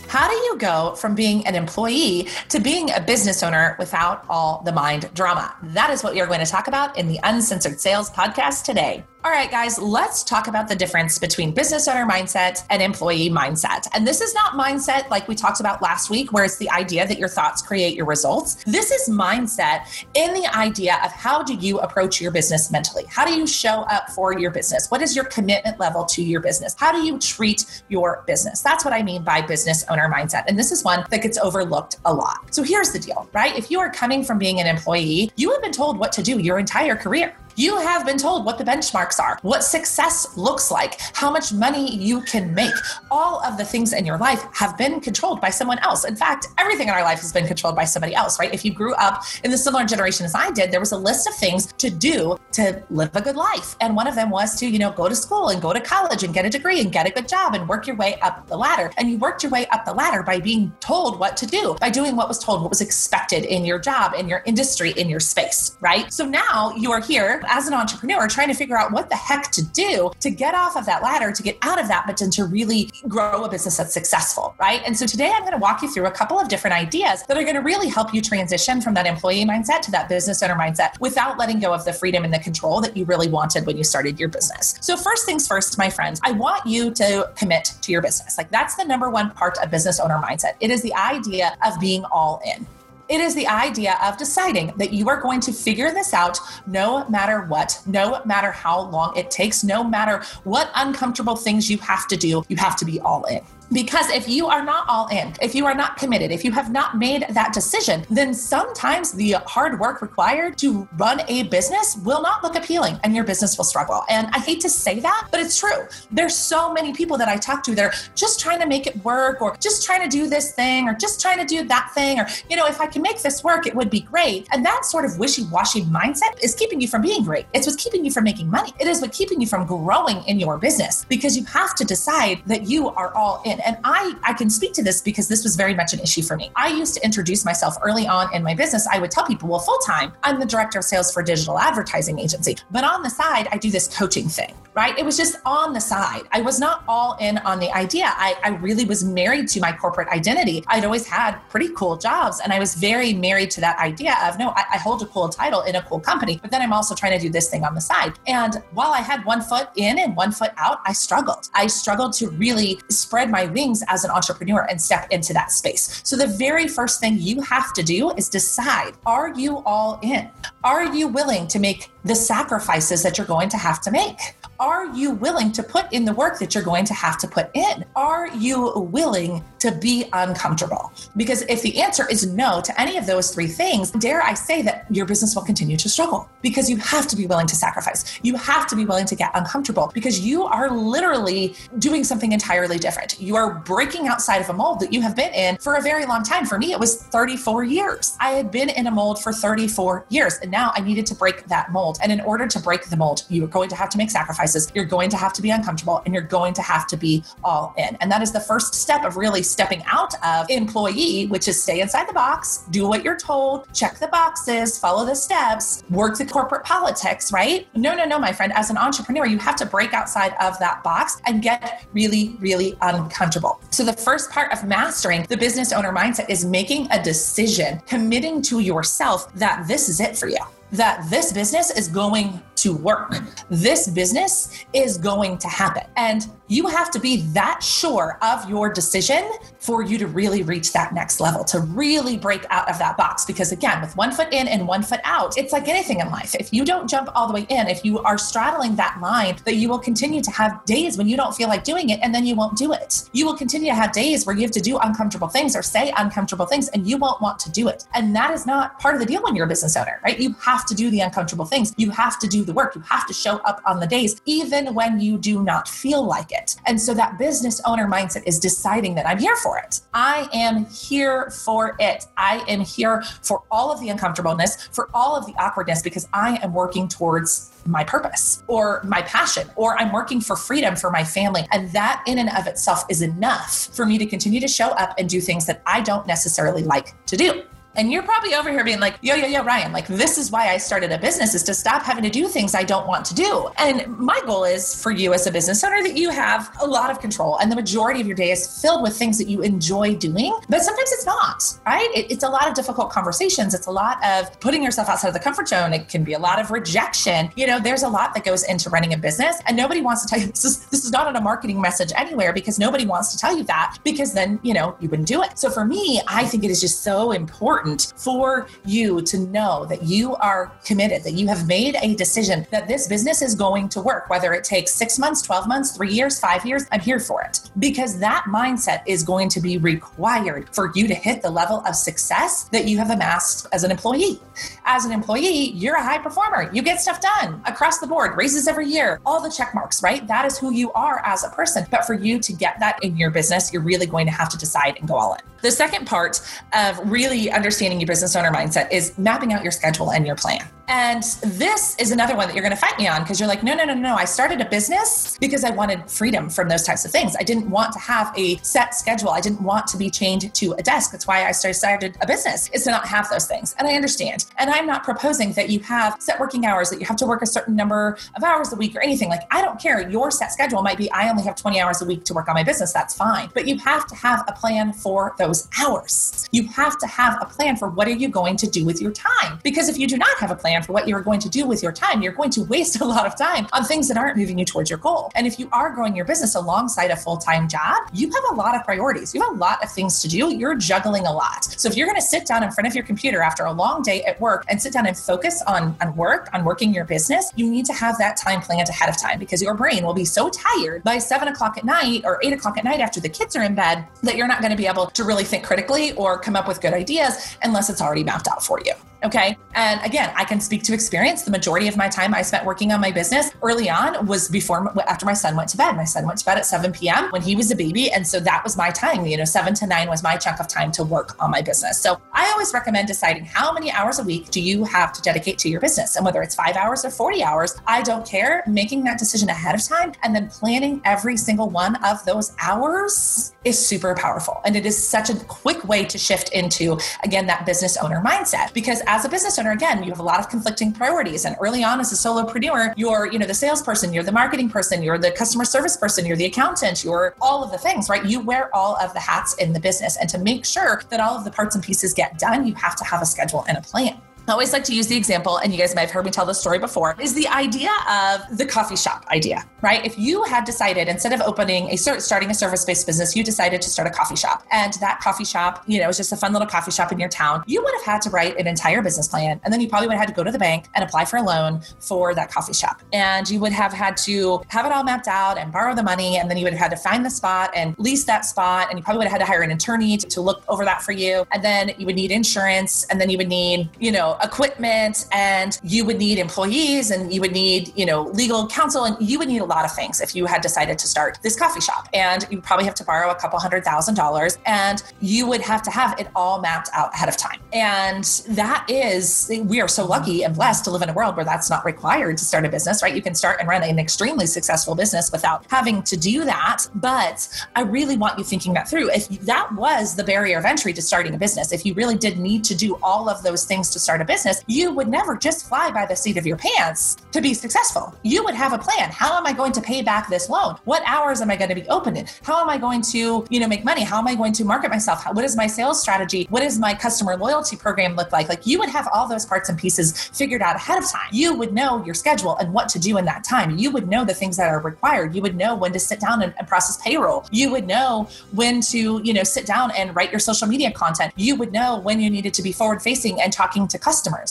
How 0.10 0.28
do 0.28 0.34
you 0.34 0.57
go 0.57 0.96
from 0.96 1.14
being 1.14 1.46
an 1.46 1.54
employee 1.54 2.28
to 2.50 2.60
being 2.60 2.89
a 2.89 3.00
business 3.00 3.44
owner 3.44 3.75
without 3.78 4.25
all 4.28 4.64
the 4.66 4.71
mind 4.71 5.07
drama? 5.14 5.54
That 5.62 5.92
is 5.92 6.04
what 6.04 6.14
we 6.14 6.21
are 6.21 6.25
going 6.25 6.39
to 6.39 6.48
talk 6.48 6.68
about 6.68 6.98
in 6.98 7.07
the 7.07 7.20
Uncensored 7.21 7.80
Sales 7.80 8.10
podcast 8.10 8.64
today. 8.64 9.06
All 9.21 9.31
right, 9.31 9.51
guys, 9.51 9.77
let's 9.77 10.23
talk 10.23 10.47
about 10.47 10.69
the 10.69 10.75
difference 10.78 11.18
between 11.18 11.51
business 11.51 11.89
owner 11.89 12.10
mindset 12.10 12.64
and 12.69 12.82
employee 12.82 13.29
mindset. 13.29 13.86
And 13.93 14.07
this 14.07 14.21
is 14.21 14.33
not 14.33 14.54
mindset 14.54 15.10
like 15.10 15.27
we 15.27 15.36
talked 15.36 15.60
about 15.60 15.82
last 15.82 16.10
week, 16.10 16.32
where 16.32 16.46
it's 16.46 16.55
the 16.55 16.69
idea 16.69 17.05
that 17.05 17.19
your 17.19 17.27
thoughts 17.27 17.61
create 17.61 17.97
your 17.97 18.05
results. 18.05 18.63
This 18.63 18.91
is 18.91 19.10
mindset 19.10 20.05
in 20.13 20.33
the 20.33 20.47
idea 20.57 21.01
of 21.04 21.11
how 21.11 21.43
do 21.43 21.54
you 21.55 21.79
approach 21.79 22.21
your 22.21 22.32
business 22.32 22.71
mentally? 22.71 23.04
How 23.10 23.25
do 23.25 23.33
you 23.33 23.46
show 23.46 23.82
up 23.89 24.10
for 24.11 24.39
your 24.39 24.51
business? 24.51 24.89
What 24.89 25.01
is 25.01 25.18
your 25.18 25.25
commitment 25.25 25.82
level 25.82 26.05
to 26.05 26.24
your 26.24 26.39
business? 26.39 26.74
How 26.79 26.93
do 26.93 27.05
you 27.05 27.19
treat 27.19 27.83
your 27.89 28.24
business? 28.25 28.61
That's 28.61 28.86
what 28.86 28.93
I 28.93 29.04
mean 29.04 29.24
by 29.24 29.41
business 29.41 29.83
owner 29.89 30.10
mindset. 30.10 30.46
And 30.47 30.57
this 30.57 30.71
is 30.71 30.86
one 30.86 31.04
that 31.10 31.21
gets 31.21 31.38
overlooked 31.38 31.97
a 32.05 32.13
lot. 32.13 32.55
So 32.55 32.63
here's 32.63 32.94
the 32.94 32.99
deal, 32.99 33.27
right? 33.33 33.53
If 33.58 33.69
you 33.69 33.81
are 33.81 33.91
coming 33.91 34.23
from 34.23 34.38
being 34.39 34.61
an 34.61 34.66
employee, 34.66 35.30
you 35.36 35.52
have 35.52 35.61
been 35.61 35.73
told 35.73 35.99
what 35.99 36.13
to 36.13 36.23
do 36.23 36.39
your 36.39 36.58
entire 36.58 36.95
career. 36.95 37.36
You 37.59 37.75
have 37.75 38.05
been 38.05 38.17
told 38.17 38.45
what 38.45 38.58
the 38.58 38.63
benchmarks 38.63 39.19
are, 39.19 39.38
what 39.41 39.66
success 39.66 40.38
looks 40.38 40.72
like, 40.72 40.97
how 41.13 41.30
much 41.30 41.52
money 41.52 41.94
you 41.94 42.22
can 42.22 42.53
make. 42.53 42.73
All 43.11 43.43
of 43.43 43.57
the 43.57 43.66
things 43.66 43.91
in 43.91 44.05
your 44.05 44.17
life 44.17 44.45
have 44.53 44.77
been 44.77 45.01
controlled 45.01 45.41
by 45.41 45.49
someone 45.49 45.77
else. 45.79 46.05
In 46.05 46.16
fact, 46.16 46.47
everything 46.57 46.88
in 46.88 46.93
our 46.93 47.03
life 47.03 47.19
has 47.19 47.33
been 47.33 47.45
controlled 47.45 47.75
by 47.75 47.83
somebody 47.83 48.16
else, 48.16 48.39
right? 48.39 48.53
If 48.53 48.63
you 48.63 48.73
grew 48.73 48.93
up 48.93 49.23
in 49.43 49.51
the 49.51 49.57
similar 49.57 49.83
generation 49.83 50.25
as 50.25 50.35
I 50.35 50.51
did, 50.51 50.71
there 50.71 50.79
was 50.79 50.93
a 50.93 50.97
list 50.97 51.27
of 51.27 51.35
things 51.35 51.73
to 51.79 51.89
do 51.89 52.38
to 52.53 52.81
live 52.91 53.13
a 53.13 53.21
good 53.21 53.35
life. 53.35 53.75
And 53.81 53.94
one 53.94 54.07
of 54.07 54.16
them 54.16 54.29
was 54.29 54.57
to, 54.61 54.66
you 54.66 54.79
know, 54.79 54.94
go 54.94 55.09
to 55.09 55.16
school 55.16 55.49
and 55.49 55.61
go 55.61 55.73
to 55.73 55.81
college 55.81 56.23
and 56.23 56.33
get 56.33 56.45
a 56.45 56.49
degree 56.49 56.79
and 56.79 56.94
get 56.94 57.07
a 57.07 57.11
good 57.11 57.27
job 57.27 57.55
and 57.55 57.67
work 57.67 57.88
your 57.88 57.97
way 57.97 58.17
up 58.21 58.47
the 58.47 58.55
ladder. 58.55 58.89
And 58.95 59.09
you 59.09 59.17
worked 59.17 59.44
your 59.44 59.51
way 59.51 59.66
up 59.67 59.83
the 59.83 59.94
ladder 59.94 60.23
by 60.23 60.39
being 60.39 60.71
told 60.79 61.19
what 61.19 61.35
to 61.35 61.45
do, 61.45 61.75
by 61.81 61.89
doing 61.89 62.16
what 62.16 62.29
was 62.29 62.39
told, 62.39 62.61
what 62.61 62.69
was 62.69 62.79
expected 62.79 63.44
in 63.44 63.66
your 63.66 63.79
job, 63.79 64.13
in 64.13 64.29
your 64.29 64.44
industry, 64.45 64.91
in 64.91 65.09
your 65.09 65.19
space, 65.19 65.77
right? 65.81 66.13
So 66.13 66.23
now 66.23 66.71
you 66.77 66.94
are 66.94 67.01
here 67.01 67.44
as 67.50 67.67
an 67.67 67.73
entrepreneur 67.73 68.28
trying 68.28 68.47
to 68.47 68.53
figure 68.53 68.78
out 68.78 68.92
what 68.92 69.09
the 69.09 69.16
heck 69.16 69.52
to 69.52 69.66
do 69.66 70.11
to 70.19 70.30
get 70.30 70.53
off 70.53 70.78
of 70.78 70.86
that 70.86 71.02
ladder, 71.02 71.31
to 71.31 71.44
get 71.44 71.58
out 71.61 71.80
of 71.80 71.88
that, 71.88 72.06
but 72.08 72.17
then 72.17 72.30
to 72.31 72.45
really 72.45 72.89
grow 73.08 73.44
a 73.44 73.50
business 73.50 73.78
that's 73.78 73.94
successful, 73.94 74.56
right? 74.59 74.81
And 74.86 74.97
so 74.97 75.06
today 75.06 75.31
I'm 75.33 75.41
going 75.41 75.53
to 75.53 75.59
walk 75.59 75.81
you 75.81 75.91
through 75.91 76.06
a 76.06 76.11
couple 76.11 76.39
of 76.39 76.47
different 76.47 76.75
ideas 76.75 77.23
that 77.23 77.38
are 77.38 77.44
going 77.44 77.56
to 77.56 77.61
really 77.61 77.89
help 77.89 78.14
you 78.14 78.22
transition 78.22 78.81
from 78.81 78.94
that 78.94 79.06
employee 79.06 79.45
mindset 79.45 79.81
to 79.81 79.91
that 79.91 80.08
business 80.08 80.41
owner 80.44 80.56
mindset 80.56 81.00
without 81.00 81.38
letting 81.38 81.59
go 81.59 81.73
of 81.73 81.86
the 81.86 81.94
freedom 81.94 82.23
and 82.23 82.33
the 82.33 82.39
control 82.39 82.81
that 82.81 82.95
you 82.95 83.06
really 83.06 83.30
wanted 83.30 83.66
when 83.66 83.78
you 83.78 83.84
started 83.84 84.19
your 84.19 84.30
business. 84.30 84.75
So, 84.81 84.95
first 84.95 85.25
things 85.25 85.47
first, 85.47 85.78
my 85.78 85.89
friends, 85.89 86.19
I 86.23 86.31
want 86.31 86.66
you 86.66 86.91
to 86.91 87.30
commit 87.36 87.73
to 87.81 87.91
your 87.91 88.02
business. 88.02 88.38
Like, 88.38 88.52
that's 88.52 88.75
the 88.75 88.86
number 88.86 89.09
one 89.09 89.31
part 89.31 89.58
of 89.58 89.72
business 89.72 90.00
owner 90.00 90.22
mindset. 90.23 90.53
It 90.59 90.72
is 90.72 90.81
the 90.81 90.94
idea 90.94 91.58
of 91.66 91.80
being 91.80 92.03
all 92.06 92.41
in. 92.45 92.66
It 93.09 93.21
is 93.21 93.33
the 93.33 93.47
idea 93.47 93.97
of 94.03 94.17
deciding 94.17 94.71
that 94.77 94.93
you 94.93 95.09
are 95.09 95.19
going 95.19 95.39
to 95.41 95.52
figure 95.52 95.91
this 95.91 96.13
out 96.13 96.38
no 96.67 97.09
matter 97.09 97.41
what, 97.41 97.81
no 97.88 98.21
matter 98.23 98.51
how 98.51 98.81
long 98.81 99.17
it 99.17 99.31
takes, 99.31 99.63
no 99.63 99.83
matter 99.83 100.23
what 100.43 100.69
uncomfortable 100.75 101.35
things 101.35 101.71
you 101.71 101.79
have 101.79 102.07
to 102.09 102.16
do, 102.16 102.43
you 102.49 102.57
have 102.57 102.75
to 102.75 102.85
be 102.85 102.99
all 102.99 103.23
in. 103.25 103.41
Because 103.72 104.09
if 104.09 104.28
you 104.28 104.48
are 104.48 104.64
not 104.64 104.86
all 104.88 105.08
in, 105.08 105.34
if 105.42 105.53
you 105.53 105.66
are 105.66 105.75
not 105.75 105.98
committed, 105.98 106.31
if 106.31 106.44
you 106.44 106.52
have 106.52 106.72
not 106.72 106.97
made 106.97 107.25
that 107.30 107.53
decision, 107.53 108.06
then 108.09 108.34
sometimes 108.34 109.12
the 109.12 109.34
hard 109.46 109.80
work 109.80 110.02
required 110.02 110.57
to 110.59 110.88
run 110.97 111.22
a 111.28 111.44
business 111.44 111.97
will 112.03 112.22
not 112.22 112.44
look 112.44 112.56
appealing 112.56 113.00
and 113.03 113.16
your 113.16 113.24
business 113.24 113.58
will 113.58 113.66
struggle. 113.66 114.03
And 114.09 114.28
I 114.34 114.40
hate 114.40 114.59
to 114.62 114.69
say 114.69 115.00
that, 115.00 115.28
but 115.31 115.40
it's 115.40 115.59
true. 115.59 115.88
There's 116.12 116.35
so 116.35 116.74
many 116.74 116.94
people 116.94 117.18
that 117.18 117.28
I 117.28 117.38
talk 117.38 117.63
to, 117.63 117.75
that 117.75 117.85
are 117.85 117.94
just 118.16 118.40
trying 118.40 118.59
to 118.59 118.68
make 118.68 118.88
it 118.88 119.03
work 119.03 119.41
or 119.41 119.56
just 119.58 119.85
trying 119.85 120.02
to 120.02 120.09
do 120.09 120.28
this 120.28 120.53
thing 120.53 120.88
or 120.88 120.94
just 120.94 121.22
trying 121.22 121.38
to 121.38 121.46
do 121.46 121.63
that 121.68 121.91
thing 121.94 122.19
or, 122.19 122.28
you 122.50 122.56
know, 122.56 122.66
if 122.66 122.81
I 122.81 122.88
can 122.88 123.02
make 123.02 123.22
this 123.22 123.44
work, 123.44 123.68
it 123.68 123.75
would 123.75 123.90
be 123.90 124.02
great. 124.02 124.47
And 124.52 124.66
that 124.66 124.85
sort 124.85 125.06
of 125.06 125.19
wishy 125.19 125.44
washy 125.52 125.84
mindset 125.84 126.44
is 126.44 126.56
keeping 126.56 126.81
you 126.81 126.88
from 126.88 127.02
being 127.02 127.24
great. 127.24 127.46
It's 127.53 127.68
what's 127.68 127.81
keeping 127.81 128.03
you 128.03 128.12
from 128.12 128.24
making 128.24 128.50
money. 128.50 128.74
It 128.79 128.88
is 128.88 129.02
what 129.02 129.12
keeping 129.12 129.40
you 129.40 129.47
from 129.47 129.66
growing 129.66 130.24
in 130.25 130.40
your 130.40 130.58
business 130.58 131.06
because 131.06 131.38
you 131.38 131.46
have 131.46 131.75
to 131.75 131.85
decide 131.85 132.41
that 132.47 132.68
you 132.68 132.90
are 132.90 133.13
all 133.13 133.41
in. 133.46 133.59
And 133.66 133.78
I, 133.84 134.16
I 134.24 134.34
can 134.34 134.50
speak 134.50 134.74
to 134.74 134.84
this 134.84 135.02
because 135.02 135.28
this 135.28 135.44
was 135.44 135.56
very 135.56 135.74
much 135.74 135.94
an 135.94 136.00
issue 136.00 136.22
for 136.22 136.36
me. 136.36 136.52
I 136.56 136.70
used 136.70 136.94
to 136.96 137.03
introduce 137.03 137.46
myself 137.46 137.75
early 137.81 138.08
on 138.08 138.34
in 138.34 138.44
my 138.44 138.53
business. 138.53 138.88
I 138.88 139.00
would 139.00 139.12
tell 139.12 139.25
people, 139.25 139.50
well, 139.50 139.59
full 139.59 139.78
time, 139.80 140.14
I'm 140.24 140.40
the 140.40 140.46
director 140.46 140.80
of 140.80 140.86
sales 140.86 141.12
for 141.14 141.22
a 141.22 141.25
digital 141.25 141.59
advertising 141.59 142.20
agency. 142.20 142.58
But 142.72 142.84
on 142.84 143.03
the 143.03 143.09
side, 143.09 143.47
I 143.52 143.58
do 143.58 143.72
this 143.72 143.88
coaching 143.88 144.30
thing, 144.30 144.53
right? 144.75 144.97
It 144.97 145.06
was 145.06 145.18
just 145.18 145.38
on 145.46 145.74
the 145.74 145.81
side. 145.81 146.24
I 146.31 146.41
was 146.41 146.59
not 146.59 146.84
all 146.88 147.18
in 147.19 147.38
on 147.40 147.59
the 147.59 147.72
idea. 147.75 148.06
I, 148.06 148.35
I 148.44 148.50
really 148.50 148.85
was 148.85 149.03
married 149.03 149.47
to 149.50 149.59
my 149.59 149.72
corporate 149.72 150.07
identity. 150.09 150.63
I'd 150.68 150.85
always 150.85 151.07
had 151.07 151.40
pretty 151.50 151.69
cool 151.75 151.97
jobs. 151.97 152.40
And 152.41 152.53
I 152.53 152.59
was 152.59 152.75
very 152.75 153.13
married 153.13 153.52
to 153.52 153.62
that 153.62 153.78
idea 153.79 154.16
of, 154.24 154.38
no, 154.38 154.50
I, 154.50 154.63
I 154.74 154.78
hold 154.78 155.02
a 155.02 155.06
cool 155.08 155.29
title 155.29 155.62
in 155.62 155.75
a 155.75 155.81
cool 155.84 156.00
company, 156.00 156.40
but 156.41 156.52
then 156.52 156.62
I'm 156.62 156.74
also 156.74 156.96
trying 156.96 157.18
to 157.18 157.19
do 157.19 157.29
this 157.29 157.50
thing 157.50 157.63
on 157.63 157.75
the 157.75 157.81
side. 157.81 158.19
And 158.28 158.62
while 158.72 158.91
I 158.91 159.02
had 159.02 159.25
one 159.25 159.41
foot 159.41 159.69
in 159.75 160.00
and 160.00 160.16
one 160.16 160.31
foot 160.31 160.52
out, 160.58 160.79
I 160.85 160.94
struggled. 160.94 161.50
I 161.53 161.68
struggled 161.68 162.13
to 162.13 162.29
really 162.29 162.79
spread 162.90 163.29
my 163.29 163.46
wings 163.46 163.84
as 163.88 164.03
an 164.03 164.12
entrepreneur 164.12 164.66
and 164.69 164.81
step 164.81 165.08
into 165.12 165.34
that 165.34 165.52
space. 165.52 166.02
So 166.03 166.16
the 166.16 166.28
very 166.28 166.68
first 166.68 167.00
thing 167.00 167.18
you 167.19 167.41
have 167.41 167.74
to 167.74 167.84
do 167.84 168.12
is 168.12 168.29
decide 168.29 168.94
are 169.06 169.29
you 169.29 169.58
all 169.66 170.00
in? 170.02 170.29
Are 170.63 170.85
you 170.94 171.08
willing 171.08 171.47
to 171.47 171.59
make 171.59 171.91
the 172.03 172.16
sacrifices 172.16 173.03
that 173.03 173.18
you're 173.18 173.28
going 173.28 173.50
to 173.50 173.58
have 173.58 173.81
to 173.81 173.91
make? 173.91 174.35
Are 174.59 174.94
you 174.94 175.12
willing 175.12 175.53
to 175.53 175.64
put 175.64 175.86
in 175.94 176.03
the 176.03 176.12
work 176.12 176.38
that 176.40 176.53
you're 176.53 176.66
going 176.66 176.84
to 176.84 176.94
have 176.94 177.18
to 177.20 177.30
put 177.30 177.50
in? 177.53 177.86
Are 177.96 178.28
you 178.36 178.74
willing 178.75 179.42
to 179.59 179.72
be 179.72 180.09
uncomfortable? 180.12 180.92
Because 181.16 181.44
if 181.44 181.62
the 181.62 181.81
answer 181.81 182.06
is 182.09 182.28
no 182.28 182.59
to 182.59 182.81
any 182.81 182.97
of 182.97 183.06
those 183.06 183.34
three 183.34 183.47
things, 183.47 183.92
dare 183.92 184.22
I 184.22 184.34
say 184.34 184.62
that 184.64 184.86
your 184.90 185.06
business 185.06 185.34
will 185.34 185.44
continue 185.44 185.78
to 185.78 185.88
struggle 185.88 186.28
because 186.42 186.70
you 186.70 186.75
have 186.75 187.08
to 187.08 187.16
be 187.16 187.25
willing 187.25 187.47
to 187.47 187.56
sacrifice. 187.56 188.20
You 188.22 188.36
have 188.36 188.68
to 188.68 188.75
be 188.75 188.84
willing 188.84 189.06
to 189.06 189.16
get 189.16 189.31
uncomfortable 189.34 189.92
because 189.94 190.20
you 190.20 190.44
are 190.44 190.70
literally 190.70 191.56
doing 191.78 192.03
something 192.03 192.34
entirely 192.34 192.78
different. 192.78 193.18
You 193.18 193.38
are 193.38 193.59
breaking 193.59 194.09
outside 194.09 194.41
of 194.41 194.50
a 194.50 194.53
mold 194.53 194.81
that 194.81 194.91
you 194.91 195.00
have 195.02 195.16
been 195.16 195.34
in 195.34 195.56
for 195.59 195.76
a 195.76 195.81
very 195.81 196.06
long 196.06 196.22
time. 196.22 196.46
For 196.46 196.59
me, 196.59 196.74
it 196.74 196.80
was 196.80 197.02
34 197.03 197.64
years. 197.64 198.18
I 198.20 198.31
had 198.31 198.52
been 198.52 198.68
in 198.68 198.88
a 198.88 198.91
mold 198.91 199.24
for 199.24 199.31
34 199.31 200.06
years 200.09 200.38
and 200.41 200.52
now 200.52 200.74
I 200.76 200.81
needed 200.81 201.06
to 201.08 201.16
break 201.16 201.46
that 201.46 201.72
mold. 201.72 201.97
And 202.03 202.12
in 202.12 202.20
order 202.20 202.46
to 202.46 202.59
break 202.59 202.90
the 202.90 202.97
mold, 202.97 203.24
you 203.30 203.46
are 203.46 203.47
going 203.47 203.70
to 203.70 203.76
have 203.78 203.88
to 203.91 203.97
make 203.97 204.12
sacrifices. 204.12 204.48
You're 204.73 204.85
going 204.85 205.09
to 205.09 205.17
have 205.17 205.33
to 205.33 205.41
be 205.41 205.49
uncomfortable 205.49 206.01
and 206.05 206.13
you're 206.13 206.23
going 206.23 206.53
to 206.53 206.61
have 206.61 206.87
to 206.87 206.97
be 206.97 207.23
all 207.43 207.73
in. 207.77 207.97
And 208.01 208.11
that 208.11 208.21
is 208.21 208.31
the 208.31 208.39
first 208.39 208.73
step 208.73 209.03
of 209.03 209.17
really 209.17 209.43
stepping 209.43 209.83
out 209.85 210.13
of 210.23 210.49
employee, 210.49 211.27
which 211.27 211.47
is 211.47 211.61
stay 211.61 211.81
inside 211.81 212.07
the 212.07 212.13
box, 212.13 212.65
do 212.69 212.87
what 212.87 213.03
you're 213.03 213.17
told, 213.17 213.71
check 213.73 213.99
the 213.99 214.07
boxes, 214.07 214.77
follow 214.77 215.05
the 215.05 215.15
steps, 215.15 215.83
work 215.89 216.17
the 216.17 216.25
corporate 216.25 216.63
politics, 216.63 217.31
right? 217.31 217.67
No, 217.75 217.95
no, 217.95 218.05
no, 218.05 218.19
my 218.19 218.31
friend. 218.31 218.53
As 218.53 218.69
an 218.69 218.77
entrepreneur, 218.77 219.25
you 219.25 219.37
have 219.39 219.55
to 219.57 219.65
break 219.65 219.93
outside 219.93 220.33
of 220.41 220.57
that 220.59 220.83
box 220.83 221.21
and 221.25 221.41
get 221.41 221.85
really, 221.93 222.35
really 222.39 222.77
uncomfortable. 222.81 223.61
So 223.71 223.83
the 223.83 223.93
first 223.93 224.31
part 224.31 224.51
of 224.51 224.63
mastering 224.63 225.25
the 225.29 225.37
business 225.37 225.71
owner 225.71 225.93
mindset 225.93 226.29
is 226.29 226.45
making 226.45 226.87
a 226.91 227.01
decision, 227.01 227.79
committing 227.87 228.41
to 228.43 228.59
yourself 228.59 229.33
that 229.35 229.67
this 229.67 229.89
is 229.89 229.99
it 229.99 230.17
for 230.17 230.27
you 230.27 230.39
that 230.72 231.06
this 231.09 231.34
business 231.34 231.72
is 231.72 231.88
going 231.88 232.41
to 232.59 232.75
work. 232.75 233.16
This 233.50 233.88
business 233.88 234.66
is 234.73 234.97
going 234.97 235.38
to 235.38 235.47
happen. 235.47 235.84
And 235.96 236.28
you 236.47 236.67
have 236.67 236.91
to 236.91 236.99
be 236.99 237.22
that 237.34 237.64
sure 237.64 238.17
of 238.22 238.49
your 238.49 238.70
decision 238.73 239.29
for 239.59 239.82
you 239.82 239.97
to 239.97 240.08
really 240.08 240.43
reach 240.43 240.73
that 240.73 240.93
next 240.93 241.20
level, 241.20 241.43
to 241.46 241.59
really 241.59 242.17
break 242.17 242.46
out 242.49 242.70
of 242.70 242.78
that 242.79 242.97
box. 242.97 243.23
Because 243.23 243.52
again, 243.52 243.79
with 243.82 243.96
one 243.96 244.11
foot 244.11 244.34
in 244.34 244.47
and 244.47 244.67
one 244.67 244.82
foot 244.82 244.99
out, 245.03 245.38
it's 245.38 245.53
like 245.53 245.67
anything 245.67 245.99
in 245.99 246.09
life. 246.09 246.35
If 246.35 246.52
you 246.52 246.66
don't 246.66 246.90
jump 246.90 247.09
all 247.16 247.28
the 247.28 247.34
way 247.34 247.46
in, 247.49 247.67
if 247.67 247.85
you 247.85 247.99
are 247.99 248.17
straddling 248.17 248.76
that 248.76 248.99
line, 248.99 249.38
that 249.46 249.55
you 249.55 249.70
will 249.70 249.79
continue 249.79 250.22
to 250.22 250.32
have 250.32 250.66
days 250.66 250.97
when 250.97 251.08
you 251.08 251.16
don't 251.16 251.35
feel 251.35 251.47
like 251.47 251.64
doing 251.64 251.91
it 251.91 251.99
and 252.02 252.14
then 252.14 252.26
you 252.26 252.35
won't 252.35 252.58
do 252.58 252.73
it. 252.73 253.09
You 253.14 253.26
will 253.26 253.38
continue 253.38 253.70
to 253.70 253.76
have 253.76 253.91
days 253.91 254.26
where 254.26 254.35
you 254.35 254.41
have 254.41 254.52
to 254.52 254.61
do 254.61 254.79
uncomfortable 254.79 255.28
things 255.28 255.55
or 255.55 255.61
say 255.61 255.93
uncomfortable 255.97 256.46
things 256.46 256.68
and 256.70 256.88
you 256.88 256.98
won't 256.98 257.22
want 257.22 257.40
to 257.40 257.52
do 257.52 257.68
it. 257.68 257.86
And 257.94 258.14
that 258.16 258.32
is 258.32 258.46
not 258.46 258.80
part 258.80 258.96
of 258.96 259.00
the 259.00 259.06
deal 259.06 259.22
when 259.22 259.36
you're 259.36 259.46
a 259.46 259.50
business 259.50 259.78
owner, 259.78 260.00
right? 260.04 260.20
You 260.20 260.34
have 260.42 260.59
to 260.66 260.76
do 260.76 260.90
the 260.90 261.02
uncomfortable 261.02 261.46
things. 261.46 261.74
You 261.78 261.92
have 261.92 262.20
to 262.20 262.28
do 262.28 262.44
the 262.44 262.54
work. 262.54 262.76
You 262.76 262.82
have 262.82 263.08
to 263.08 263.14
show 263.14 263.38
up 263.38 263.62
on 263.66 263.80
the 263.80 263.88
days, 263.88 264.22
even 264.26 264.74
when 264.74 265.00
you 265.00 265.18
do 265.18 265.44
not 265.44 265.68
feel 265.68 266.04
like 266.04 266.32
it. 266.32 266.56
And 266.66 266.80
so 266.80 266.94
that 266.94 267.18
business 267.18 267.62
owner 267.66 267.88
mindset 267.88 268.24
is 268.26 268.40
deciding 268.40 268.96
that 268.96 269.08
I'm 269.08 269.20
here 269.20 269.36
for 269.38 269.58
it. 269.58 269.82
I 269.94 270.30
am 270.34 270.66
here 270.66 271.30
for 271.32 271.76
it. 271.80 272.06
I 272.18 272.44
am 272.48 272.62
here 272.62 273.04
for 273.22 273.44
all 273.52 273.72
of 273.72 273.80
the 273.80 273.90
uncomfortableness, 273.90 274.68
for 274.72 274.90
all 274.94 275.16
of 275.16 275.26
the 275.26 275.34
awkwardness, 275.40 275.82
because 275.82 276.08
I 276.14 276.38
am 276.44 276.54
working 276.54 276.88
towards 276.88 277.52
my 277.66 277.84
purpose 277.84 278.44
or 278.48 278.82
my 278.84 279.02
passion, 279.02 279.48
or 279.56 279.78
I'm 279.78 279.92
working 279.92 280.22
for 280.22 280.36
freedom 280.36 280.76
for 280.76 280.90
my 280.90 281.04
family. 281.04 281.46
And 281.52 281.72
that 281.74 282.04
in 282.08 282.18
and 282.20 282.30
of 282.30 282.48
itself 282.48 282.86
is 282.90 283.02
enough 283.02 283.70
for 283.76 283.86
me 283.86 283.98
to 283.98 284.06
continue 284.06 284.40
to 284.40 284.48
show 284.48 284.70
up 284.70 284.96
and 284.98 285.10
do 285.10 285.22
things 285.22 285.46
that 285.46 285.62
I 285.66 285.82
don't 285.82 286.08
necessarily 286.08 286.64
like 286.64 286.96
to 287.08 287.18
do. 287.18 287.44
And 287.75 287.92
you're 287.92 288.04
probably 288.04 288.33
over 288.33 288.50
here 288.50 288.63
being 288.63 288.80
like, 288.80 288.98
yo, 289.01 289.16
yo, 289.16 289.27
yo, 289.27 289.44
Ryann, 289.44 289.71
like 289.71 289.88
this 289.88 290.18
is 290.18 290.31
why 290.31 290.50
I 290.50 290.57
started 290.57 290.92
a 290.92 290.98
business 290.98 291.36
is 291.36 291.44
to 291.44 291.54
stop 291.54 291.83
having 291.83 292.04
to 292.04 292.10
do 292.10 292.27
things 292.27 292.56
I 292.56 292.63
don't 292.63 292.88
want 292.88 293.06
to 293.06 293.16
do. 293.16 293.50
And 293.57 293.88
my 293.98 294.19
goal 294.25 294.44
is 294.44 294.81
for 294.81 294.92
you 294.92 295.13
as 295.13 295.27
a 295.27 295.31
business 295.31 295.63
owner 295.63 295.81
that 295.83 295.95
you 295.95 296.10
have 296.10 296.51
a 296.62 296.66
lot 296.66 296.89
of 296.89 297.00
control 297.00 297.38
and 297.39 297.51
the 297.51 297.56
majority 297.56 298.01
of 298.01 298.07
your 298.07 298.16
day 298.16 298.31
is 298.31 298.62
filled 298.62 298.81
with 298.81 298.98
things 298.98 299.18
that 299.19 299.27
you 299.27 299.42
enjoy 299.42 299.95
doing. 299.95 300.38
But 300.50 300.62
sometimes 300.62 300.92
it's 300.92 301.06
not, 301.06 301.44
right? 301.66 301.89
It, 301.95 302.12
it's 302.12 302.24
a 302.24 302.30
lot 302.30 302.48
of 302.48 302.56
difficult 302.56 302.89
conversations. 302.89 303.54
It's 303.54 303.68
a 303.68 303.71
lot 303.71 304.04
of 304.04 304.39
putting 304.39 304.63
yourself 304.63 304.89
outside 304.89 305.10
of 305.10 305.13
the 305.13 305.19
comfort 305.19 305.48
zone. 305.48 305.74
It 305.74 305.89
can 305.89 306.04
be 306.04 306.13
a 306.13 306.19
lot 306.19 306.39
of 306.39 306.51
rejection. 306.51 307.30
You 307.36 307.48
know, 307.48 307.60
there's 307.60 307.83
a 307.83 307.89
lot 307.89 308.13
that 308.16 308.25
goes 308.25 308.44
into 308.44 308.69
running 308.69 308.94
a 308.94 308.98
business 308.98 309.38
and 309.45 309.56
nobody 309.56 309.81
wants 309.81 310.04
to 310.04 310.07
tell 310.10 310.19
you 310.19 310.27
this 310.27 310.44
is 310.44 310.66
this 310.68 310.83
is 310.86 310.92
not 310.92 311.07
on 311.07 311.16
a 311.16 311.21
marketing 311.21 311.62
message 311.62 311.92
anywhere 311.95 312.33
because 312.33 312.57
nobody 312.57 312.86
wants 312.86 313.12
to 313.12 313.18
tell 313.18 313.38
you 313.38 313.44
that 313.44 313.77
because 313.83 314.13
then, 314.13 314.39
you 314.42 314.54
know, 314.54 314.75
you 314.80 314.89
wouldn't 314.89 315.07
do 315.07 315.21
it. 315.21 315.38
So 315.38 315.50
for 315.50 315.66
me, 315.66 316.01
I 316.07 316.25
think 316.25 316.44
it 316.44 316.51
is 316.51 316.60
just 316.60 316.83
so 316.83 317.12
important 317.12 317.59
important 317.60 317.94
for 317.98 318.48
you 318.66 319.02
to 319.02 319.20
know 319.20 319.66
that 319.66 319.84
you 319.84 320.16
are 320.16 320.52
committed, 320.64 321.04
that 321.04 321.14
you 321.14 321.28
have 321.28 321.48
made 321.48 321.76
a 321.82 321.96
decision 321.96 322.46
that 322.52 322.68
this 322.68 322.88
business 322.88 323.22
is 323.22 323.36
going 323.36 323.70
to 323.70 323.82
work, 323.82 324.10
whether 324.10 324.34
it 324.34 324.44
takes 324.44 324.74
six 324.74 324.98
months, 324.98 325.22
12 325.22 325.48
months, 325.48 325.76
three 325.76 325.92
years, 325.92 326.20
five 326.20 326.46
years, 326.46 326.66
I'm 326.72 326.80
here 326.80 327.00
for 327.00 327.22
it. 327.22 327.40
Because 327.60 328.00
that 328.00 328.26
mindset 328.28 328.82
is 328.86 329.04
going 329.04 329.30
to 329.30 329.42
be 329.42 329.58
required 329.58 330.54
for 330.54 330.72
you 330.74 330.88
to 330.88 330.94
hit 330.94 331.22
the 331.22 331.30
level 331.30 331.62
of 331.66 331.76
success 331.76 332.46
that 332.50 332.66
you 332.66 332.78
have 332.78 332.90
amassed 332.90 333.48
as 333.52 333.64
an 333.64 333.72
employee. 333.72 334.20
As 334.66 334.86
an 334.86 334.92
employee, 334.92 335.52
you're 335.52 335.76
a 335.76 335.84
high 335.84 335.98
performer. 335.98 336.50
You 336.54 336.62
get 336.62 336.80
stuff 336.80 337.02
done 337.02 337.42
across 337.46 337.80
the 337.80 337.88
board, 337.88 338.16
raises 338.18 338.48
every 338.48 338.68
year, 338.68 339.00
all 339.06 339.22
the 339.22 339.30
check 339.30 339.54
marks, 339.54 339.84
right? 339.84 340.08
That 340.08 340.26
is 340.26 340.38
who 340.38 340.52
you 340.54 340.72
are 340.74 341.02
as 341.06 341.24
a 341.24 341.30
person. 341.30 341.66
But 341.70 341.86
for 341.86 341.94
you 341.94 342.20
to 342.20 342.34
get 342.34 342.60
that 342.60 342.82
in 342.84 342.96
your 342.96 343.12
business, 343.12 343.52
you're 343.52 343.62
really 343.62 343.86
going 343.86 344.06
to 344.06 344.12
have 344.12 344.30
to 344.30 344.38
decide 344.38 344.78
and 344.78 344.88
go 344.88 344.96
all 344.96 345.14
in. 345.14 345.20
The 345.42 345.52
second 345.52 345.88
part 345.88 346.22
of 346.54 346.92
really 346.92 347.32
understanding 347.32 347.49
your 347.80 347.88
business 347.88 348.16
owner 348.16 348.31
mindset 348.31 348.72
is 348.72 348.98
mapping 348.98 349.34
out 349.34 349.44
your 349.44 349.51
schedule 349.51 349.92
and 349.92 350.06
your 350.06 350.16
plan. 350.16 350.48
And 350.69 351.01
this 351.24 351.75
is 351.80 351.92
another 351.92 352.16
one 352.16 352.27
that 352.27 352.36
you're 352.36 352.44
going 352.44 352.56
to 352.56 352.62
fight 352.62 352.77
me 352.77 352.88
on 352.88 353.01
because 353.01 353.19
you're 353.19 353.27
like, 353.27 353.42
no, 353.42 353.56
no, 353.56 353.66
no, 353.66 353.74
no. 353.74 353.95
I 353.95 354.06
started 354.06 354.39
a 354.39 354.45
business 354.45 355.18
because 355.19 355.44
I 355.44 355.50
wanted 355.50 355.89
freedom 355.89 356.30
from 356.30 356.48
those 356.48 356.62
types 356.62 356.86
of 356.86 356.92
things. 356.92 357.16
I 357.19 357.24
didn't 357.24 357.50
want 357.50 357.74
to 357.74 357.80
have 357.80 358.13
a 358.16 358.38
set 358.38 358.75
schedule. 358.75 359.10
I 359.10 359.19
didn't 359.19 359.42
want 359.42 359.66
to 359.68 359.77
be 359.77 359.89
chained 359.89 360.31
to 360.31 360.51
a 360.54 360.62
desk. 360.62 360.92
That's 360.92 361.07
why 361.07 361.25
I 361.25 361.31
started 361.31 361.98
a 362.01 362.06
business, 362.06 362.51
is 362.54 362.66
to 362.66 362.69
not 362.69 362.86
have 362.88 363.10
those 363.10 363.25
things. 363.25 363.56
And 363.57 363.68
I 363.68 363.71
understand. 363.74 364.25
And 364.38 364.51
I'm 364.51 364.68
not 364.68 364.83
proposing 364.83 365.33
that 365.33 365.50
you 365.50 365.60
have 365.62 365.98
set 366.00 366.19
working 366.19 366.45
hours, 366.45 366.69
that 366.69 366.80
you 366.80 366.86
have 366.86 366.98
to 366.98 367.07
work 367.07 367.24
a 367.24 367.27
certain 367.27 367.56
number 367.56 367.98
of 368.16 368.24
hours 368.24 368.54
a 368.54 368.56
week 368.56 368.75
or 368.75 368.81
anything. 368.81 369.10
Like, 369.10 369.24
I 369.31 369.42
don't 369.42 369.60
care. 369.60 369.89
Your 369.89 370.12
set 370.12 370.31
schedule 370.31 370.62
might 370.62 370.77
be 370.77 370.92
I 370.92 371.10
only 371.10 371.24
have 371.24 371.36
20 371.36 371.60
hours 371.60 371.81
a 371.81 371.86
week 371.86 372.04
to 372.06 372.13
work 372.13 372.27
on 372.27 372.36
my 372.36 372.44
business. 372.44 372.74
That's 372.74 372.94
fine. 372.94 373.31
But 373.33 373.48
you 373.48 373.57
have 373.57 373.88
to 373.88 373.95
have 373.95 374.24
a 374.27 374.33
plan 374.33 374.74
for 374.74 375.16
those 375.18 375.48
hours. 375.60 376.30
You 376.31 376.48
have 376.50 376.77
to 376.77 376.86
have 376.86 377.18
a 377.21 377.25
plan 377.25 377.56
for 377.56 377.69
what 377.69 377.88
are 377.88 377.95
you 377.95 378.07
going 378.07 378.38
to 378.38 378.48
do 378.48 378.66
with 378.66 378.80
your 378.80 378.92
time. 378.92 379.39
Because 379.44 379.68
if 379.68 379.80
you 379.80 379.88
do 379.88 379.98
not 379.98 380.16
have 380.19 380.30
a 380.30 380.36
plan, 380.36 380.59
plan 380.60 380.66
for 380.66 380.74
what 380.74 380.88
you're 380.88 381.02
going 381.02 381.20
to 381.20 381.30
do 381.30 381.46
with 381.46 381.64
your 381.64 381.72
time, 381.72 382.02
you're 382.02 382.14
going 382.14 382.30
to 382.32 382.44
waste 382.44 382.82
a 382.82 382.86
lot 382.86 383.06
of 383.06 383.18
time 383.18 383.48
on 383.54 383.64
things 383.64 383.88
that 383.88 383.98
aren't 383.98 384.18
moving 384.18 384.38
you 384.40 384.46
towards 384.46 384.70
your 384.70 384.80
goal. 384.80 385.12
And 385.16 385.26
if 385.28 385.40
you 385.40 385.50
are 385.52 385.74
growing 385.74 385.96
your 385.96 386.06
business 386.06 386.36
alongside 386.36 386.92
a 386.92 386.96
full 386.96 387.18
time 387.18 387.48
job, 387.48 387.78
you 387.94 388.10
have 388.12 388.24
a 388.32 388.36
lot 388.36 388.56
of 388.56 388.64
priorities. 388.64 389.14
You 389.14 389.22
have 389.22 389.32
a 389.32 389.38
lot 389.38 389.64
of 389.64 389.72
things 389.72 390.02
to 390.02 390.08
do. 390.08 390.34
You're 390.36 390.56
juggling 390.56 391.06
a 391.06 391.14
lot. 391.14 391.46
So 391.46 391.70
if 391.70 391.76
you're 391.76 391.88
going 391.88 392.00
to 392.00 392.08
sit 392.08 392.26
down 392.26 392.44
in 392.44 392.52
front 392.52 392.68
of 392.68 392.76
your 392.76 392.84
computer 392.84 393.22
after 393.22 393.46
a 393.46 393.52
long 393.52 393.82
day 393.82 394.04
at 394.04 394.20
work 394.20 394.46
and 394.50 394.62
sit 394.62 394.74
down 394.74 394.86
and 394.86 394.98
focus 394.98 395.42
on, 395.48 395.76
on 395.82 395.96
work, 395.96 396.30
on 396.34 396.44
working 396.44 396.74
your 396.74 396.86
business, 396.86 397.32
you 397.36 397.50
need 397.50 397.66
to 397.66 397.74
have 397.74 397.98
that 397.98 398.18
time 398.18 398.42
planned 398.42 398.70
ahead 398.70 398.90
of 398.90 398.98
time 398.98 399.20
because 399.20 399.42
your 399.42 399.54
brain 399.54 399.86
will 399.86 399.94
be 399.94 400.06
so 400.06 400.30
tired 400.30 400.84
by 400.84 400.98
seven 400.98 401.28
o'clock 401.28 401.58
at 401.58 401.64
night 401.64 402.02
or 402.06 402.20
eight 402.24 402.34
o'clock 402.34 402.58
at 402.58 402.64
night 402.64 402.80
after 402.80 403.00
the 403.00 403.10
kids 403.10 403.36
are 403.36 403.44
in 403.44 403.56
bed 403.56 403.86
that 404.04 404.16
you're 404.16 404.28
not 404.28 404.42
going 404.42 404.52
to 404.52 404.58
be 404.58 404.68
able 404.68 404.88
to 404.88 405.04
really 405.04 405.24
think 405.24 405.44
critically 405.44 405.94
or 405.94 406.20
come 406.20 406.36
up 406.36 406.48
with 406.48 406.62
good 406.62 406.74
ideas 406.74 407.38
unless 407.44 407.70
it's 407.70 407.82
already 407.82 408.04
mapped 408.04 408.28
out 408.28 408.44
for 408.44 408.60
you. 408.66 408.74
Okay. 409.04 409.38
And 409.56 409.81
again, 409.84 410.12
I 410.16 410.25
can 410.25 410.42
speak 410.42 410.63
to 410.63 410.74
experience. 410.74 411.24
The 411.24 411.31
majority 411.31 411.68
of 411.68 411.78
my 411.78 411.88
time 411.88 412.13
I 412.13 412.22
spent 412.22 412.46
working 412.46 412.72
on 412.72 412.81
my 412.81 412.92
business 412.92 413.31
early 413.42 413.69
on 413.69 414.06
was 414.06 414.28
before, 414.28 414.74
after 414.90 415.06
my 415.06 415.13
son 415.13 415.36
went 415.36 415.50
to 415.50 415.57
bed. 415.57 415.75
My 415.75 415.86
son 415.86 416.06
went 416.06 416.19
to 416.19 416.25
bed 416.25 416.38
at 416.38 416.46
7 416.46 416.72
p.m. 416.74 417.10
when 417.12 417.22
he 417.22 417.36
was 417.36 417.50
a 417.51 417.56
baby. 417.56 417.92
And 417.92 418.06
so 418.06 418.19
that 418.19 418.44
was 418.44 418.57
my 418.57 418.72
time. 418.72 419.06
You 419.06 419.18
know, 419.18 419.25
seven 419.25 419.54
to 419.56 419.68
nine 419.68 419.88
was 419.88 420.04
my 420.04 420.18
chunk 420.18 420.40
of 420.40 420.48
time 420.48 420.72
to 420.74 420.84
work 420.84 421.16
on 421.24 421.31
my 421.31 421.42
business. 421.42 421.81
So 421.81 422.00
I 422.13 422.30
always 422.31 422.54
recommend 422.54 422.88
deciding 422.88 423.25
how 423.25 423.54
many 423.54 423.72
hours 423.72 424.00
a 424.00 424.04
week 424.04 424.31
do 424.31 424.42
you 424.42 424.66
have 424.66 424.92
to 424.94 425.02
dedicate 425.02 425.38
to 425.40 425.50
your 425.50 425.62
business. 425.62 425.95
And 425.95 426.06
whether 426.06 426.22
it's 426.22 426.36
five 426.36 426.56
hours 426.57 426.84
or 426.84 426.90
40 426.90 427.24
hours, 427.24 427.56
I 427.68 427.81
don't 427.81 428.06
care. 428.06 428.44
Making 428.48 428.84
that 428.84 429.00
decision 429.00 429.30
ahead 429.30 429.56
of 429.56 429.63
time 429.63 429.94
and 430.04 430.13
then 430.13 430.28
planning 430.30 430.81
every 430.84 431.16
single 431.16 431.50
one 431.50 431.75
of 431.86 432.04
those 432.06 432.36
hours 432.42 433.34
is 433.45 433.57
super 433.57 433.95
powerful. 433.95 434.42
And 434.45 434.56
it 434.56 434.66
is 434.66 434.81
such 434.81 435.10
a 435.10 435.16
quick 435.16 435.68
way 435.68 435.86
to 435.86 435.98
shift 435.98 436.30
into, 436.34 436.78
again, 437.04 437.25
that 437.28 437.45
business 437.45 437.78
owner 437.78 438.02
mindset. 438.02 438.54
Because 438.54 438.81
as 438.90 439.06
a 439.06 439.10
business 439.10 439.38
owner, 439.38 439.52
again, 439.52 439.84
you 439.84 439.92
have 439.92 440.00
a 440.00 440.04
lot 440.04 440.20
of 440.20 440.30
conflicting 440.30 440.74
priorities. 440.74 441.24
And 441.24 441.36
early 441.40 441.64
on 441.64 441.80
as 441.80 441.92
a 441.92 441.96
solopreneur, 441.96 442.74
you're, 442.76 443.06
you 443.12 443.20
know, 443.20 443.28
the 443.28 443.36
salesperson, 443.36 443.94
you're 443.94 444.04
the 444.04 444.12
marketing 444.12 444.50
person, 444.50 444.82
you're 444.82 444.98
the 444.98 445.12
customer 445.12 445.46
service 445.46 445.78
person, 445.78 446.08
you're 446.08 446.18
the 446.18 446.26
accountant, 446.26 446.84
you're 446.84 447.14
all 447.22 447.44
of 447.44 447.52
the 447.52 447.60
things, 447.60 447.88
right? 447.88 448.04
You 448.04 448.20
wear 448.20 448.54
all 448.54 448.78
of 448.78 448.92
the 448.96 449.00
hats 449.00 449.36
in 449.36 449.54
the 449.54 449.60
business. 449.60 449.96
And 449.98 450.10
to 450.10 450.18
make 450.18 450.44
sure 450.44 450.82
that 450.90 451.00
all 451.00 451.16
of 451.16 451.24
the 451.24 451.30
parts 451.30 451.54
and 451.54 451.64
pieces 451.64 451.94
get 451.94 452.18
done, 452.18 452.48
you 452.48 452.56
have 452.56 452.76
to 452.78 452.84
have 452.84 453.04
a 453.04 453.06
schedule 453.06 453.46
and 453.48 453.60
a 453.60 453.62
plan. 453.62 454.02
I 454.30 454.34
always 454.34 454.54
like 454.54 454.64
to 454.66 454.76
use 454.76 454.86
the 454.86 454.96
example, 454.96 455.38
and 455.38 455.52
you 455.52 455.58
guys 455.58 455.74
might 455.74 455.81
have 455.81 455.92
heard 455.92 456.06
me 456.06 456.12
tell 456.12 456.26
this 456.26 456.40
story 456.40 456.60
before, 456.60 456.96
is 457.00 457.16
the 457.16 457.28
idea 457.30 457.72
of 457.90 458.38
the 458.38 458.46
coffee 458.46 458.76
shop 458.76 459.06
idea, 459.10 459.44
right? 459.62 459.84
If 459.84 459.98
you 459.98 460.24
had 460.24 460.44
decided 460.44 460.88
instead 460.88 461.14
of 461.14 461.22
opening 461.22 461.70
a 461.70 461.78
starting 461.78 462.30
a 462.30 462.34
service-based 462.36 462.86
business, 462.86 463.16
you 463.16 463.24
decided 463.24 463.60
to 463.64 463.70
start 463.70 463.88
a 463.88 463.92
coffee 463.92 464.16
shop, 464.16 464.46
and 464.52 464.74
that 464.74 465.00
coffee 465.00 465.26
shop, 465.26 465.64
you 465.66 465.80
know, 465.80 465.88
was 465.88 465.98
just 465.98 466.12
a 466.12 466.16
fun 466.16 466.31
little 466.31 466.48
coffee 466.48 466.70
shop 466.70 466.92
in 466.92 467.00
your 467.00 467.10
town, 467.10 467.44
you 467.48 467.64
would 467.64 467.74
have 467.74 467.84
had 467.84 468.02
to 468.04 468.12
write 468.12 468.38
an 468.38 468.46
entire 468.46 468.84
business 468.84 469.08
plan, 469.08 469.42
and 469.44 469.52
then 469.52 469.62
you 469.62 469.68
probably 469.68 469.88
would 469.88 469.94
have 469.94 470.02
had 470.02 470.10
to 470.10 470.14
go 470.14 470.24
to 470.24 470.31
the 470.31 470.38
bank 470.38 470.68
and 470.76 470.84
apply 470.84 471.06
for 471.06 471.18
a 471.18 471.24
loan 471.24 471.62
for 471.80 472.14
that 472.14 472.31
coffee 472.31 472.54
shop, 472.54 472.84
and 472.94 473.31
you 473.31 473.40
would 473.40 473.52
have 473.52 473.74
had 473.74 473.98
to 473.98 474.40
have 474.50 474.64
it 474.64 474.72
all 474.72 474.84
mapped 474.84 475.08
out 475.08 475.40
and 475.40 475.52
borrow 475.52 475.74
the 475.74 475.81
money, 475.81 476.18
and 476.18 476.30
then 476.30 476.38
you 476.38 476.44
would 476.44 476.54
have 476.54 476.62
had 476.62 476.72
to 476.72 476.78
find 476.78 477.04
the 477.04 477.10
spot 477.10 477.50
and 477.56 477.74
lease 477.80 478.04
that 478.04 478.26
spot, 478.26 478.68
and 478.70 478.78
you 478.78 478.84
probably 478.84 479.00
would 479.00 479.08
have 479.08 479.20
had 479.20 479.26
to 479.26 479.31
hire 479.31 479.42
an 479.42 479.50
attorney 479.50 479.98
to, 479.98 480.06
to 480.08 480.22
look 480.22 480.44
over 480.48 480.64
that 480.64 480.84
for 480.84 480.92
you, 480.92 481.26
and 481.31 481.44
then 481.44 481.72
you 481.80 481.88
would 481.88 481.96
need 481.96 482.12
insurance, 482.12 482.86
and 482.92 483.02
then 483.02 483.10
you 483.10 483.18
would 483.18 483.28
need, 483.28 483.68
you 483.80 483.92
know, 483.92 484.18
equipment 484.24 485.07
and 485.12 485.60
you 485.63 485.86
would 485.86 485.98
need 485.98 486.18
employees 486.18 486.92
and 486.92 487.13
you 487.13 487.21
would 487.21 487.31
need, 487.31 487.71
you 487.75 487.86
know, 487.86 488.04
legal 488.04 488.48
counsel 488.48 488.86
and 488.86 488.95
you 489.00 489.19
would 489.19 489.27
need 489.27 489.42
a 489.42 489.45
lot 489.45 489.66
of 489.66 489.71
things 489.71 490.01
if 490.01 490.16
you 490.16 490.25
had 490.25 490.42
decided 490.42 490.78
to 490.80 490.88
start 490.88 491.18
this 491.21 491.38
coffee 491.38 491.61
shop. 491.61 491.88
And 491.94 492.26
you 492.30 492.42
probably 492.42 492.66
have 492.66 492.76
to 492.76 492.83
borrow 492.83 493.09
a 493.11 493.16
couple 493.16 493.40
hundred 493.40 493.64
thousand 493.64 493.95
dollars 493.95 494.38
and 494.45 494.83
you 495.02 495.28
would 495.28 495.42
have 495.42 495.61
to 495.64 495.71
have 495.71 495.99
it 495.99 496.07
all 496.16 496.42
mapped 496.42 496.69
out 496.73 496.94
ahead 496.94 497.09
of 497.09 497.18
time. 497.18 497.40
And 497.54 498.04
that 498.30 498.66
is, 498.69 499.31
we 499.44 499.61
are 499.61 499.68
so 499.68 499.85
lucky 499.85 500.23
and 500.23 500.35
blessed 500.35 500.66
to 500.66 500.71
live 500.71 500.81
in 500.81 500.90
a 500.90 500.94
world 500.94 501.16
where 501.16 501.26
that's 501.26 501.49
not 501.49 501.66
required 501.66 502.18
to 502.18 502.26
start 502.26 502.45
a 502.45 502.49
business, 502.49 502.81
right? 502.83 502.95
You 502.95 503.02
can 503.02 503.16
start 503.16 503.40
and 503.40 503.47
run 503.47 503.64
an 503.64 503.80
extremely 503.80 504.26
successful 504.26 504.76
business 504.76 505.11
without 505.11 505.45
having 505.49 505.83
to 505.83 505.97
do 505.97 506.26
that. 506.26 506.68
But 506.76 507.28
I 507.56 507.61
really 507.61 507.97
want 507.97 508.18
you 508.18 508.23
thinking 508.23 508.54
that 508.54 508.69
through. 508.69 508.92
If 508.92 509.07
that 509.21 509.54
was 509.54 509.95
the 509.95 510.04
barrier 510.04 510.38
of 510.38 510.45
entry 510.45 510.73
to 510.73 510.81
starting 510.81 511.14
a 511.14 511.18
business, 511.18 511.52
if 511.52 511.66
you 511.66 511.73
really 511.73 511.97
did 511.97 512.19
need 512.19 512.43
to 512.45 512.55
do 512.55 512.77
all 512.81 513.09
of 513.09 513.23
those 513.23 513.45
things 513.45 513.69
to 513.71 513.79
start 513.79 514.01
a 514.01 514.05
business, 514.09 514.43
you 514.47 514.73
would 514.73 514.89
never 514.89 515.15
just 515.15 515.47
fly 515.47 515.71
by 515.71 515.85
the 515.85 515.95
seat 515.95 516.17
of 516.17 516.25
your 516.25 516.35
pants 516.35 516.97
to 517.11 517.21
be 517.21 517.33
successful. 517.33 517.95
You 518.03 518.23
would 518.25 518.33
have 518.33 518.51
a 518.51 518.57
plan. 518.57 518.89
How 518.91 519.15
am 519.15 519.25
I 519.25 519.33
going 519.33 519.53
to 519.53 519.61
pay 519.61 519.81
back 519.81 520.09
this 520.09 520.29
loan? 520.29 520.55
What 520.65 520.81
hours 520.85 521.21
am 521.21 521.29
I 521.29 521.37
going 521.37 521.49
to 521.49 521.55
be 521.55 521.67
open 521.69 521.95
in? 521.95 522.07
How 522.23 522.41
am 522.41 522.49
I 522.49 522.57
going 522.57 522.81
to, 522.93 523.25
you 523.29 523.39
know, 523.39 523.47
make 523.47 523.63
money? 523.63 523.83
How 523.83 523.99
am 523.99 524.07
I 524.07 524.15
going 524.15 524.33
to 524.33 524.43
market 524.43 524.71
myself? 524.71 525.03
How, 525.03 525.13
what 525.13 525.23
is 525.23 525.35
my 525.37 525.45
sales 525.47 525.79
strategy? 525.79 526.25
What 526.29 526.41
does 526.41 526.57
my 526.57 526.73
customer 526.73 527.15
loyalty 527.15 527.55
program 527.55 527.95
look 527.95 528.11
like? 528.11 528.27
Like 528.27 528.47
you 528.47 528.57
would 528.59 528.69
have 528.69 528.89
all 528.93 529.07
those 529.07 529.25
parts 529.25 529.47
and 529.49 529.57
pieces 529.57 530.07
figured 530.09 530.41
out 530.41 530.55
ahead 530.55 530.81
of 530.81 530.89
time. 530.89 531.09
You 531.11 531.35
would 531.35 531.53
know 531.53 531.85
your 531.85 531.93
schedule 531.93 532.35
and 532.37 532.51
what 532.51 532.67
to 532.69 532.79
do 532.79 532.97
in 532.97 533.05
that 533.05 533.23
time. 533.23 533.57
You 533.57 533.69
would 533.71 533.87
know 533.87 534.03
the 534.03 534.15
things 534.15 534.37
that 534.37 534.49
are 534.49 534.59
required. 534.59 535.13
You 535.15 535.21
would 535.21 535.35
know 535.35 535.55
when 535.55 535.71
to 535.73 535.79
sit 535.79 535.99
down 535.99 536.23
and, 536.23 536.33
and 536.39 536.47
process 536.47 536.77
payroll. 536.77 537.25
You 537.31 537.51
would 537.51 537.67
know 537.67 538.09
when 538.31 538.61
to, 538.71 539.01
you 539.03 539.13
know, 539.13 539.23
sit 539.23 539.45
down 539.45 539.71
and 539.71 539.95
write 539.95 540.11
your 540.11 540.19
social 540.19 540.47
media 540.47 540.71
content. 540.71 541.13
You 541.15 541.35
would 541.35 541.51
know 541.51 541.79
when 541.79 541.99
you 542.01 542.09
needed 542.09 542.33
to 542.33 542.41
be 542.41 542.51
forward 542.51 542.81
facing 542.81 543.21
and 543.21 543.31
talking 543.31 543.67
to 543.67 543.77
customers, 543.77 543.88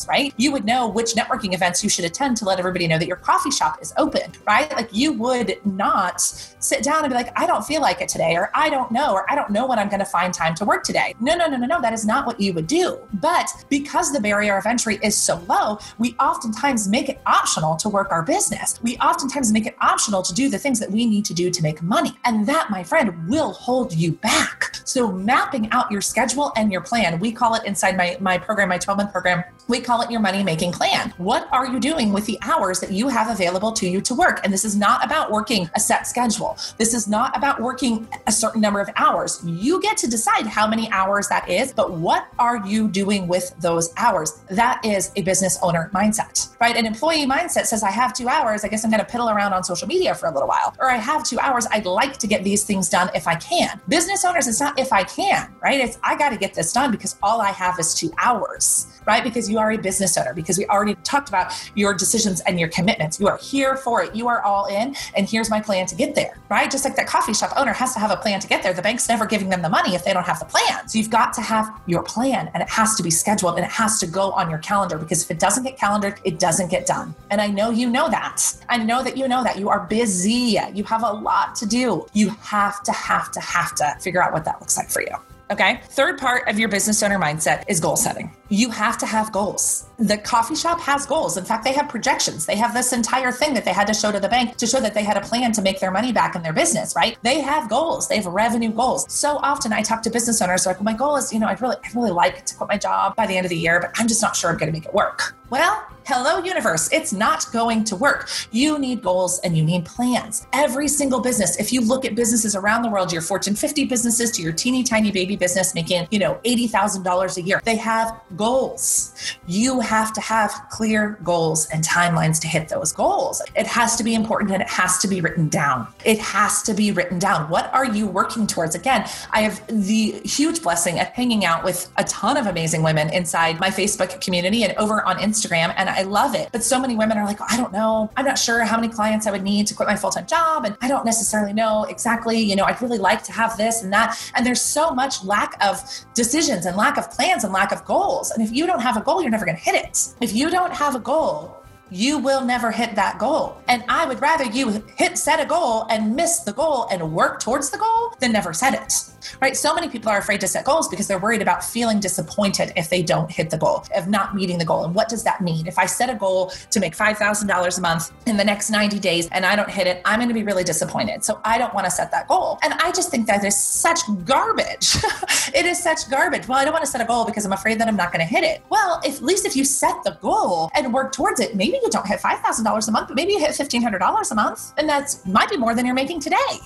right? 0.09 0.33
You 0.37 0.53
would 0.53 0.65
know 0.65 0.89
which 0.89 1.15
networking 1.15 1.55
events 1.55 1.83
you 1.83 1.91
should 1.91 2.05
attend 2.05 2.37
to 2.39 2.45
let 2.45 2.59
everybody 2.59 2.87
know 2.87 2.99
that 2.99 3.07
your 3.07 3.17
coffee 3.17 3.51
shop 3.51 3.79
is 3.81 3.93
open, 3.97 4.33
right? 4.47 4.71
Like 4.73 4.91
you 4.93 5.13
would 5.15 5.59
not 5.65 6.21
sit 6.21 6.83
down 6.83 7.05
and 7.05 7.11
be 7.11 7.15
like, 7.15 7.39
I 7.39 7.47
don't 7.47 7.65
feel 7.65 7.81
like 7.81 8.01
it 8.01 8.09
today, 8.09 8.37
or 8.37 8.51
I 8.55 8.71
don't 8.71 8.91
know, 8.91 9.13
or 9.13 9.31
I 9.31 9.35
don't 9.35 9.51
know 9.51 9.67
when 9.67 9.79
I'm 9.79 9.89
going 9.89 10.01
to 10.01 10.07
find 10.07 10.33
time 10.33 10.55
to 10.57 10.65
work 10.65 10.85
today. 10.85 11.15
No, 11.21 11.37
no, 11.37 11.47
no, 11.47 11.57
no, 11.57 11.67
no. 11.67 11.81
That 11.81 11.93
is 11.93 12.07
not 12.07 12.27
what 12.27 12.41
you 12.41 12.53
would 12.53 12.67
do. 12.67 12.99
But 13.15 13.49
because 13.69 14.13
the 14.13 14.21
barrier 14.21 14.57
of 14.57 14.67
entry 14.67 14.99
is 15.03 15.17
so 15.17 15.43
low, 15.49 15.79
we 15.99 16.15
oftentimes 16.21 16.89
make 16.89 17.09
it 17.09 17.21
optional 17.27 17.77
to 17.77 17.89
work 17.89 18.11
our 18.11 18.23
business. 18.23 18.81
We 18.83 18.97
oftentimes 18.99 19.53
make 19.53 19.67
it 19.67 19.77
optional 19.81 20.23
to 20.23 20.35
do 20.35 20.49
the 20.49 20.59
things 20.59 20.81
that 20.81 20.91
we 20.91 21.07
need 21.07 21.25
to 21.27 21.35
do 21.35 21.51
to 21.51 21.63
make 21.63 21.83
money. 21.83 22.17
And 22.25 22.47
that, 22.47 22.71
my 22.71 22.83
friend, 22.83 23.29
will 23.29 23.53
hold 23.53 23.93
you 23.93 24.13
back. 24.13 24.77
So 24.85 25.13
mapping 25.13 25.71
out 25.71 25.91
your 25.91 26.01
schedule 26.01 26.53
and 26.57 26.73
your 26.73 26.81
plan, 26.81 27.19
we 27.19 27.33
call 27.33 27.55
it 27.55 27.65
inside 27.65 27.97
my, 27.97 28.17
my 28.21 28.39
program, 28.39 28.69
my 28.71 28.79
12 28.79 28.99
month 28.99 29.13
program, 29.13 29.45
we 29.69 29.81
call 29.81 30.01
it 30.01 30.11
your 30.11 30.21
money 30.21 30.43
making 30.43 30.73
plan. 30.73 31.13
What 31.19 31.47
are 31.53 31.67
you 31.67 31.79
doing 31.79 32.13
with 32.13 32.25
the 32.27 32.39
hours 32.43 32.81
that 32.81 32.91
you 32.91 33.09
have 33.09 33.29
available 33.29 33.73
to 33.73 33.89
you 33.89 34.01
to 34.01 34.15
work? 34.15 34.41
And 34.43 34.53
this 34.53 34.65
is 34.65 34.75
not 34.75 35.05
about 35.05 35.31
working 35.31 35.69
a 35.77 35.81
set 35.81 36.07
schedule. 36.07 36.57
This 36.79 36.95
is 36.95 37.07
not 37.07 37.37
about 37.37 37.61
working 37.61 38.09
a 38.27 38.33
certain 38.33 38.61
number 38.61 38.81
of 38.81 38.89
hours. 38.97 39.43
You 39.45 39.81
get 39.83 39.99
to 39.99 40.09
decide 40.09 40.47
how 40.47 40.67
many 40.67 40.91
hours 40.91 41.29
that 41.29 41.49
is, 41.51 41.73
but 41.73 41.93
what 41.93 42.29
are 42.39 42.67
you 42.67 42.89
doing 42.89 43.29
with 43.29 43.55
those 43.61 43.93
hours? 43.99 44.41
That 44.49 44.83
is 44.85 45.13
a 45.17 45.23
business 45.23 45.59
owner 45.63 45.91
mindset, 45.95 46.57
right? 46.61 46.75
An 46.75 46.87
employee 46.87 47.27
mindset 47.27 47.67
says, 47.67 47.83
I 47.83 47.91
have 47.91 48.15
two 48.15 48.29
hours. 48.29 48.65
I 48.65 48.69
guess 48.69 48.85
I'm 48.85 48.91
going 48.91 49.05
to 49.05 49.11
piddle 49.11 49.33
around 49.33 49.53
on 49.53 49.65
social 49.65 49.87
media 49.87 50.15
for 50.15 50.29
a 50.29 50.33
little 50.33 50.49
while. 50.49 50.75
Or 50.79 50.91
I 50.91 50.97
have 50.97 51.25
two 51.25 51.39
hours. 51.39 51.67
I'd 51.71 51.85
like 51.85 52.17
to 52.19 52.27
get 52.27 52.43
these 52.43 52.65
things 52.65 52.89
done 52.89 53.11
if 53.15 53.29
I 53.29 53.35
can. 53.35 53.81
Business 53.87 54.25
owners, 54.25 54.49
it's 54.49 54.61
not 54.61 54.79
if 54.79 54.93
I 54.95 55.05
can, 55.05 55.53
right? 55.63 55.79
It's 55.79 55.99
I 56.03 56.17
got 56.17 56.31
to 56.31 56.39
get 56.39 56.55
this 56.55 56.73
done 56.73 56.91
because 56.91 57.17
all 57.23 57.43
I 57.43 57.51
have 57.51 57.79
is 57.79 57.95
two 57.95 58.11
hours, 58.19 59.01
right? 59.07 59.23
Because 59.23 59.38
you 59.47 59.59
are 59.59 59.73
a 59.73 59.77
business 59.77 60.17
owner, 60.17 60.33
because 60.33 60.57
we 60.57 60.67
already 60.67 60.95
talked 61.05 61.29
about 61.29 61.53
your 61.75 61.93
decisions 61.93 62.41
and 62.41 62.59
your 62.59 62.69
commitments. 62.69 63.21
You 63.21 63.29
are 63.29 63.37
here 63.39 63.77
for 63.77 64.03
it. 64.03 64.15
You 64.15 64.29
are 64.29 64.43
all 64.43 64.67
in. 64.67 64.97
And 65.15 65.29
here's 65.29 65.51
my 65.51 65.61
plan 65.61 65.87
to 65.87 65.95
get 65.95 66.15
there, 66.15 66.39
right? 66.49 66.71
Just 66.71 66.85
like 66.85 66.97
that 66.97 67.07
coffee 67.07 67.35
shop 67.35 67.53
owner 67.57 67.73
has 67.75 67.93
to 67.93 68.01
have 68.01 68.11
a 68.11 68.17
plan 68.17 68.41
to 68.41 68.49
get 68.49 68.63
there. 68.63 68.73
The 68.73 68.83
bank's 68.83 69.09
never 69.09 69.27
giving 69.27 69.51
them 69.51 69.61
the 69.61 69.69
money 69.69 69.95
if 69.95 70.05
they 70.05 70.15
don't 70.15 70.25
have 70.25 70.39
the 70.39 70.47
plan. 70.47 70.89
So 70.89 70.99
you've 70.99 71.11
got 71.11 71.33
to 71.35 71.43
have 71.43 71.69
your 71.87 72.03
plan 72.03 72.51
and 72.55 72.63
it 72.63 72.69
has 72.71 72.95
to 72.97 73.03
be 73.03 73.11
scheduled 73.11 73.57
and 73.57 73.65
it 73.65 73.71
has 73.71 74.01
to 74.01 74.07
go 74.07 74.33
on 74.33 74.49
your 74.49 74.59
calendar 74.61 74.97
because 74.97 75.23
if 75.23 75.31
it 75.31 75.39
doesn't 75.39 75.65
get 75.65 75.77
calendared, 75.77 76.21
it 76.25 76.39
doesn't 76.39 76.71
get 76.71 76.87
done. 76.87 77.15
And 77.31 77.41
I 77.41 77.49
know 77.49 77.71
you 77.71 77.91
know 77.91 78.09
that. 78.09 78.43
I 78.69 78.79
know 78.79 79.03
that 79.03 79.17
you 79.17 79.29
know 79.29 79.45
that. 79.45 79.59
You 79.59 79.69
are 79.69 79.81
busy. 79.81 80.59
You 80.73 80.85
have 80.85 81.03
a 81.03 81.13
lot 81.13 81.55
to 81.57 81.67
do. 81.67 82.07
You 82.13 82.31
have 82.31 82.83
to, 82.85 82.93
have 82.93 83.31
to, 83.33 83.41
have 83.41 83.75
to 83.77 83.97
figure 84.01 84.23
out 84.23 84.33
what 84.33 84.45
that 84.45 84.61
looks 84.61 84.77
like 84.77 84.91
for 84.91 85.03
you. 85.03 85.15
Okay. 85.51 85.81
Third 85.85 86.19
part 86.19 86.47
of 86.47 86.59
your 86.59 86.69
business 86.69 87.03
owner 87.03 87.19
mindset 87.19 87.65
is 87.69 87.81
goal 87.81 87.97
setting. 87.97 88.31
You 88.51 88.71
have 88.71 88.99
to 88.99 89.07
have 89.07 89.33
goals. 89.33 89.87
The 89.99 90.19
coffee 90.19 90.55
shop 90.55 90.79
has 90.81 91.07
goals. 91.07 91.37
In 91.39 91.45
fact, 91.45 91.65
they 91.65 91.73
have 91.73 91.89
projections. 91.89 92.45
They 92.45 92.57
have 92.57 92.75
this 92.75 92.93
entire 92.93 93.33
thing 93.33 93.55
that 93.55 93.65
they 93.65 93.73
had 93.73 93.87
to 93.87 93.95
show 93.95 94.13
to 94.13 94.21
the 94.21 94.29
bank 94.29 94.57
to 94.57 94.67
show 94.67 94.81
that 94.81 94.93
they 94.93 95.03
had 95.03 95.17
a 95.17 95.23
plan 95.23 95.53
to 95.53 95.63
make 95.63 95.81
their 95.81 95.91
money 95.91 96.13
back 96.13 96.35
in 96.35 96.43
their 96.43 96.53
business, 96.53 96.95
right? 96.95 97.17
They 97.23 97.41
have 97.41 97.69
goals. 97.69 98.09
They 98.09 98.17
have 98.17 98.27
revenue 98.27 98.71
goals. 98.71 99.11
So 99.13 99.39
often 99.39 99.73
I 99.73 99.83
talk 99.83 100.03
to 100.03 100.11
business 100.11 100.43
owners 100.43 100.67
like, 100.67 100.77
well, 100.77 100.85
my 100.85 100.93
goal 100.93 101.17
is, 101.17 101.33
you 101.33 101.41
know, 101.41 101.47
I'd 101.47 101.63
really, 101.63 101.77
I'd 101.83 101.95
really 101.95 102.11
like 102.11 102.45
to 102.45 102.55
quit 102.55 102.69
my 102.69 102.79
job 102.79 103.17
by 103.17 103.27
the 103.27 103.37
end 103.37 103.47
of 103.47 103.51
the 103.51 103.59
year, 103.59 103.81
but 103.81 103.91
I'm 103.97 104.09
just 104.09 104.21
not 104.21 104.37
sure 104.37 104.51
I'm 104.51 104.59
going 104.59 104.71
to 104.71 104.79
make 104.79 104.87
it 104.87 104.95
work. 104.95 105.35
Well, 105.51 105.83
hello, 106.05 106.45
universe. 106.45 106.91
It's 106.93 107.11
not 107.11 107.51
going 107.53 107.83
to 107.85 107.97
work. 107.97 108.29
You 108.51 108.79
need 108.79 109.03
goals 109.03 109.41
and 109.41 109.57
you 109.57 109.65
need 109.65 109.87
plans. 109.87 110.47
Every 110.53 110.89
single 110.89 111.21
business, 111.21 111.59
if 111.59 111.73
you 111.73 111.81
look 111.81 112.05
at 112.05 112.15
businesses 112.15 112.55
around 112.55 112.83
the 112.83 112.91
world, 112.91 113.11
your 113.11 113.23
Fortune 113.23 113.55
50 113.55 113.87
businesses 113.87 114.31
to 114.33 114.43
your 114.43 114.53
teeny 114.53 114.83
tiny 114.83 115.11
baby 115.11 115.37
business 115.37 115.75
making, 115.75 116.07
you 116.11 116.19
know, 116.19 116.39
$80,000 116.45 117.37
a 117.39 117.41
year, 117.41 117.63
they 117.65 117.77
have 117.77 118.21
goals. 118.37 119.15
You 119.47 119.81
have 119.81 120.13
to 120.15 120.21
have 120.21 120.53
clear 120.71 121.19
goals 121.25 121.67
and 121.73 121.83
timelines 121.83 122.39
to 122.43 122.47
hit 122.47 122.69
those 122.69 122.93
goals. 122.93 123.41
It 123.57 123.67
has 123.67 123.97
to 123.97 124.05
be 124.05 124.15
important 124.15 124.51
and 124.51 124.61
it 124.61 124.69
has 124.69 124.99
to 124.99 125.09
be 125.09 125.23
written 125.23 125.49
down. 125.49 125.89
It 126.05 126.19
has 126.19 126.63
to 126.65 126.75
be 126.75 126.93
written 126.93 127.19
down. 127.19 127.49
What 127.49 127.73
are 127.73 127.87
you 127.87 128.07
working 128.07 128.47
towards? 128.47 128.75
Again, 128.75 129.09
I 129.31 129.41
have 129.41 129.67
the 129.67 130.21
huge 130.25 130.63
blessing 130.63 131.01
of 131.01 131.07
hanging 131.09 131.47
out 131.47 131.65
with 131.65 131.91
a 131.97 132.05
ton 132.05 132.37
of 132.37 132.47
amazing 132.47 132.83
women 132.83 133.11
inside 133.15 133.59
my 133.59 133.71
Facebook 133.71 134.21
community 134.21 134.63
and 134.63 134.77
over 134.77 135.03
on 135.07 135.17
Instagram 135.17 135.38
Instagram 135.39 135.75
and 135.77 135.89
I 135.89 136.03
love 136.03 136.35
it. 136.35 136.49
But 136.53 136.63
so 136.63 136.81
many 136.81 136.97
women 136.97 137.19
are 137.19 137.25
like, 137.25 137.41
oh, 137.41 137.47
I 137.49 137.57
don't 137.57 137.73
know. 137.73 138.11
I'm 138.17 138.25
not 138.25 138.39
sure 138.39 138.65
how 138.65 138.77
many 138.77 138.93
clients 138.93 139.27
I 139.27 139.31
would 139.31 139.43
need 139.43 139.67
to 139.69 139.75
quit 139.75 139.89
my 139.89 139.97
full 139.97 140.11
time 140.11 140.27
job. 140.27 140.65
And 140.65 140.77
I 140.81 140.89
don't 140.89 141.05
necessarily 141.05 141.53
know 141.53 141.85
exactly, 141.85 142.39
you 142.39 142.57
know, 142.57 142.65
I'd 142.65 142.81
really 142.83 142.99
like 142.99 143.23
to 143.25 143.33
have 143.33 143.57
this 143.57 143.83
and 143.83 143.93
that. 143.93 144.19
And 144.35 144.45
there's 144.45 144.61
so 144.63 144.91
much 144.91 145.25
lack 145.25 145.63
of 145.65 145.83
decisions 146.15 146.67
and 146.67 146.77
lack 146.77 146.97
of 146.97 147.11
plans 147.11 147.45
and 147.45 147.53
lack 147.53 147.73
of 147.73 147.85
goals. 147.85 148.31
And 148.31 148.43
if 148.43 148.53
you 148.53 148.67
don't 148.67 148.81
have 148.81 148.97
a 148.97 149.01
goal, 149.01 149.23
you're 149.23 149.31
never 149.31 149.45
going 149.45 149.57
to 149.57 149.63
hit 149.63 149.75
it. 149.75 150.09
If 150.21 150.35
you 150.35 150.51
don't 150.51 150.73
have 150.73 150.95
a 150.95 151.01
goal, 151.01 151.58
you 151.91 152.19
will 152.19 152.45
never 152.45 152.71
hit 152.71 152.95
that 152.95 153.19
goal. 153.19 153.59
And 153.69 153.85
I 153.89 154.07
would 154.07 154.21
rather 154.21 154.45
you 154.45 154.85
hit 154.97 155.19
set 155.19 155.41
a 155.41 155.47
goal 155.47 155.87
and 155.91 156.15
miss 156.15 156.41
the 156.41 156.53
goal 156.53 156.87
and 156.91 157.13
work 157.13 157.41
towards 157.41 157.71
the 157.71 157.79
goal 157.79 158.15
than 158.21 158.33
never 158.33 158.53
set 158.53 158.75
it 158.75 159.09
right? 159.41 159.57
So 159.57 159.75
many 159.75 159.89
people 159.89 160.11
are 160.11 160.19
afraid 160.19 160.41
to 160.41 160.49
set 160.49 160.65
goals 160.65 160.89
because 160.89 161.07
they're 161.07 161.19
worried 161.19 161.43
about 161.43 161.65
feeling 161.65 162.01
disappointed 162.01 162.73
if 162.77 162.91
they 162.91 163.03
don't 163.03 163.31
hit 163.31 163.51
the 163.51 163.59
goal, 163.59 163.85
of 163.95 164.09
not 164.09 164.35
meeting 164.35 164.59
the 164.59 164.65
goal. 164.65 164.85
And 164.85 164.95
what 164.95 165.09
does 165.09 165.25
that 165.25 165.41
mean? 165.41 165.67
If 165.67 165.79
I 165.79 165.87
set 165.87 166.11
a 166.11 166.15
goal 166.15 166.53
to 166.71 166.81
make 166.81 166.97
$5,000 166.97 167.79
a 167.79 167.81
month 167.81 168.13
in 168.27 168.37
the 168.37 168.45
next 168.45 168.71
90 168.71 168.99
days 168.99 169.29
and 169.33 169.45
I 169.45 169.57
don't 169.57 169.71
hit 169.71 169.87
it, 169.87 170.03
I'm 170.05 170.19
going 170.19 170.29
to 170.29 170.35
be 170.35 170.43
really 170.43 170.65
disappointed. 170.65 171.25
So 171.25 171.41
I 171.45 171.59
don't 171.59 171.75
want 171.75 171.85
to 171.87 171.91
set 171.91 172.11
that 172.11 172.29
goal. 172.29 172.59
And 172.63 172.75
I 172.75 172.93
just 172.93 173.11
think 173.11 173.27
that 173.27 173.45
is 173.45 173.61
such 173.63 174.01
garbage. 174.25 174.97
it 175.55 175.67
is 175.67 175.83
such 175.83 176.09
garbage. 176.11 176.49
Well, 176.49 176.59
I 176.59 176.65
don't 176.65 176.73
want 176.73 176.85
to 176.85 176.91
set 176.91 177.01
a 177.01 177.05
goal 177.05 177.25
because 177.25 177.45
I'm 177.45 177.53
afraid 177.53 177.81
that 177.81 177.89
I'm 177.89 177.97
not 177.97 178.13
going 178.13 178.21
to 178.21 178.27
hit 178.27 178.45
it. 178.45 178.63
Well, 178.71 179.01
if, 179.05 179.17
at 179.17 179.23
least 179.23 179.47
if 179.47 179.57
you 179.57 179.65
set 179.65 180.03
the 180.05 180.19
goal 180.21 180.71
and 180.75 180.93
work 180.93 181.13
towards 181.13 181.41
it, 181.41 181.55
maybe 181.57 181.78
you 181.83 181.91
don't 181.91 182.07
hit 182.07 182.21
$5,000 182.21 182.89
a 182.89 182.91
month, 182.91 183.09
but 183.09 183.17
maybe 183.17 183.33
you 183.33 183.39
hit 183.39 183.51
$1,500 183.51 184.31
a 184.31 184.35
month. 184.35 184.73
And 184.79 184.89
that's 184.89 185.25
might 185.27 185.49
be 185.49 185.57
more 185.57 185.75
than 185.75 185.87
you're 185.87 185.95
making 185.95 186.21
today 186.21 186.59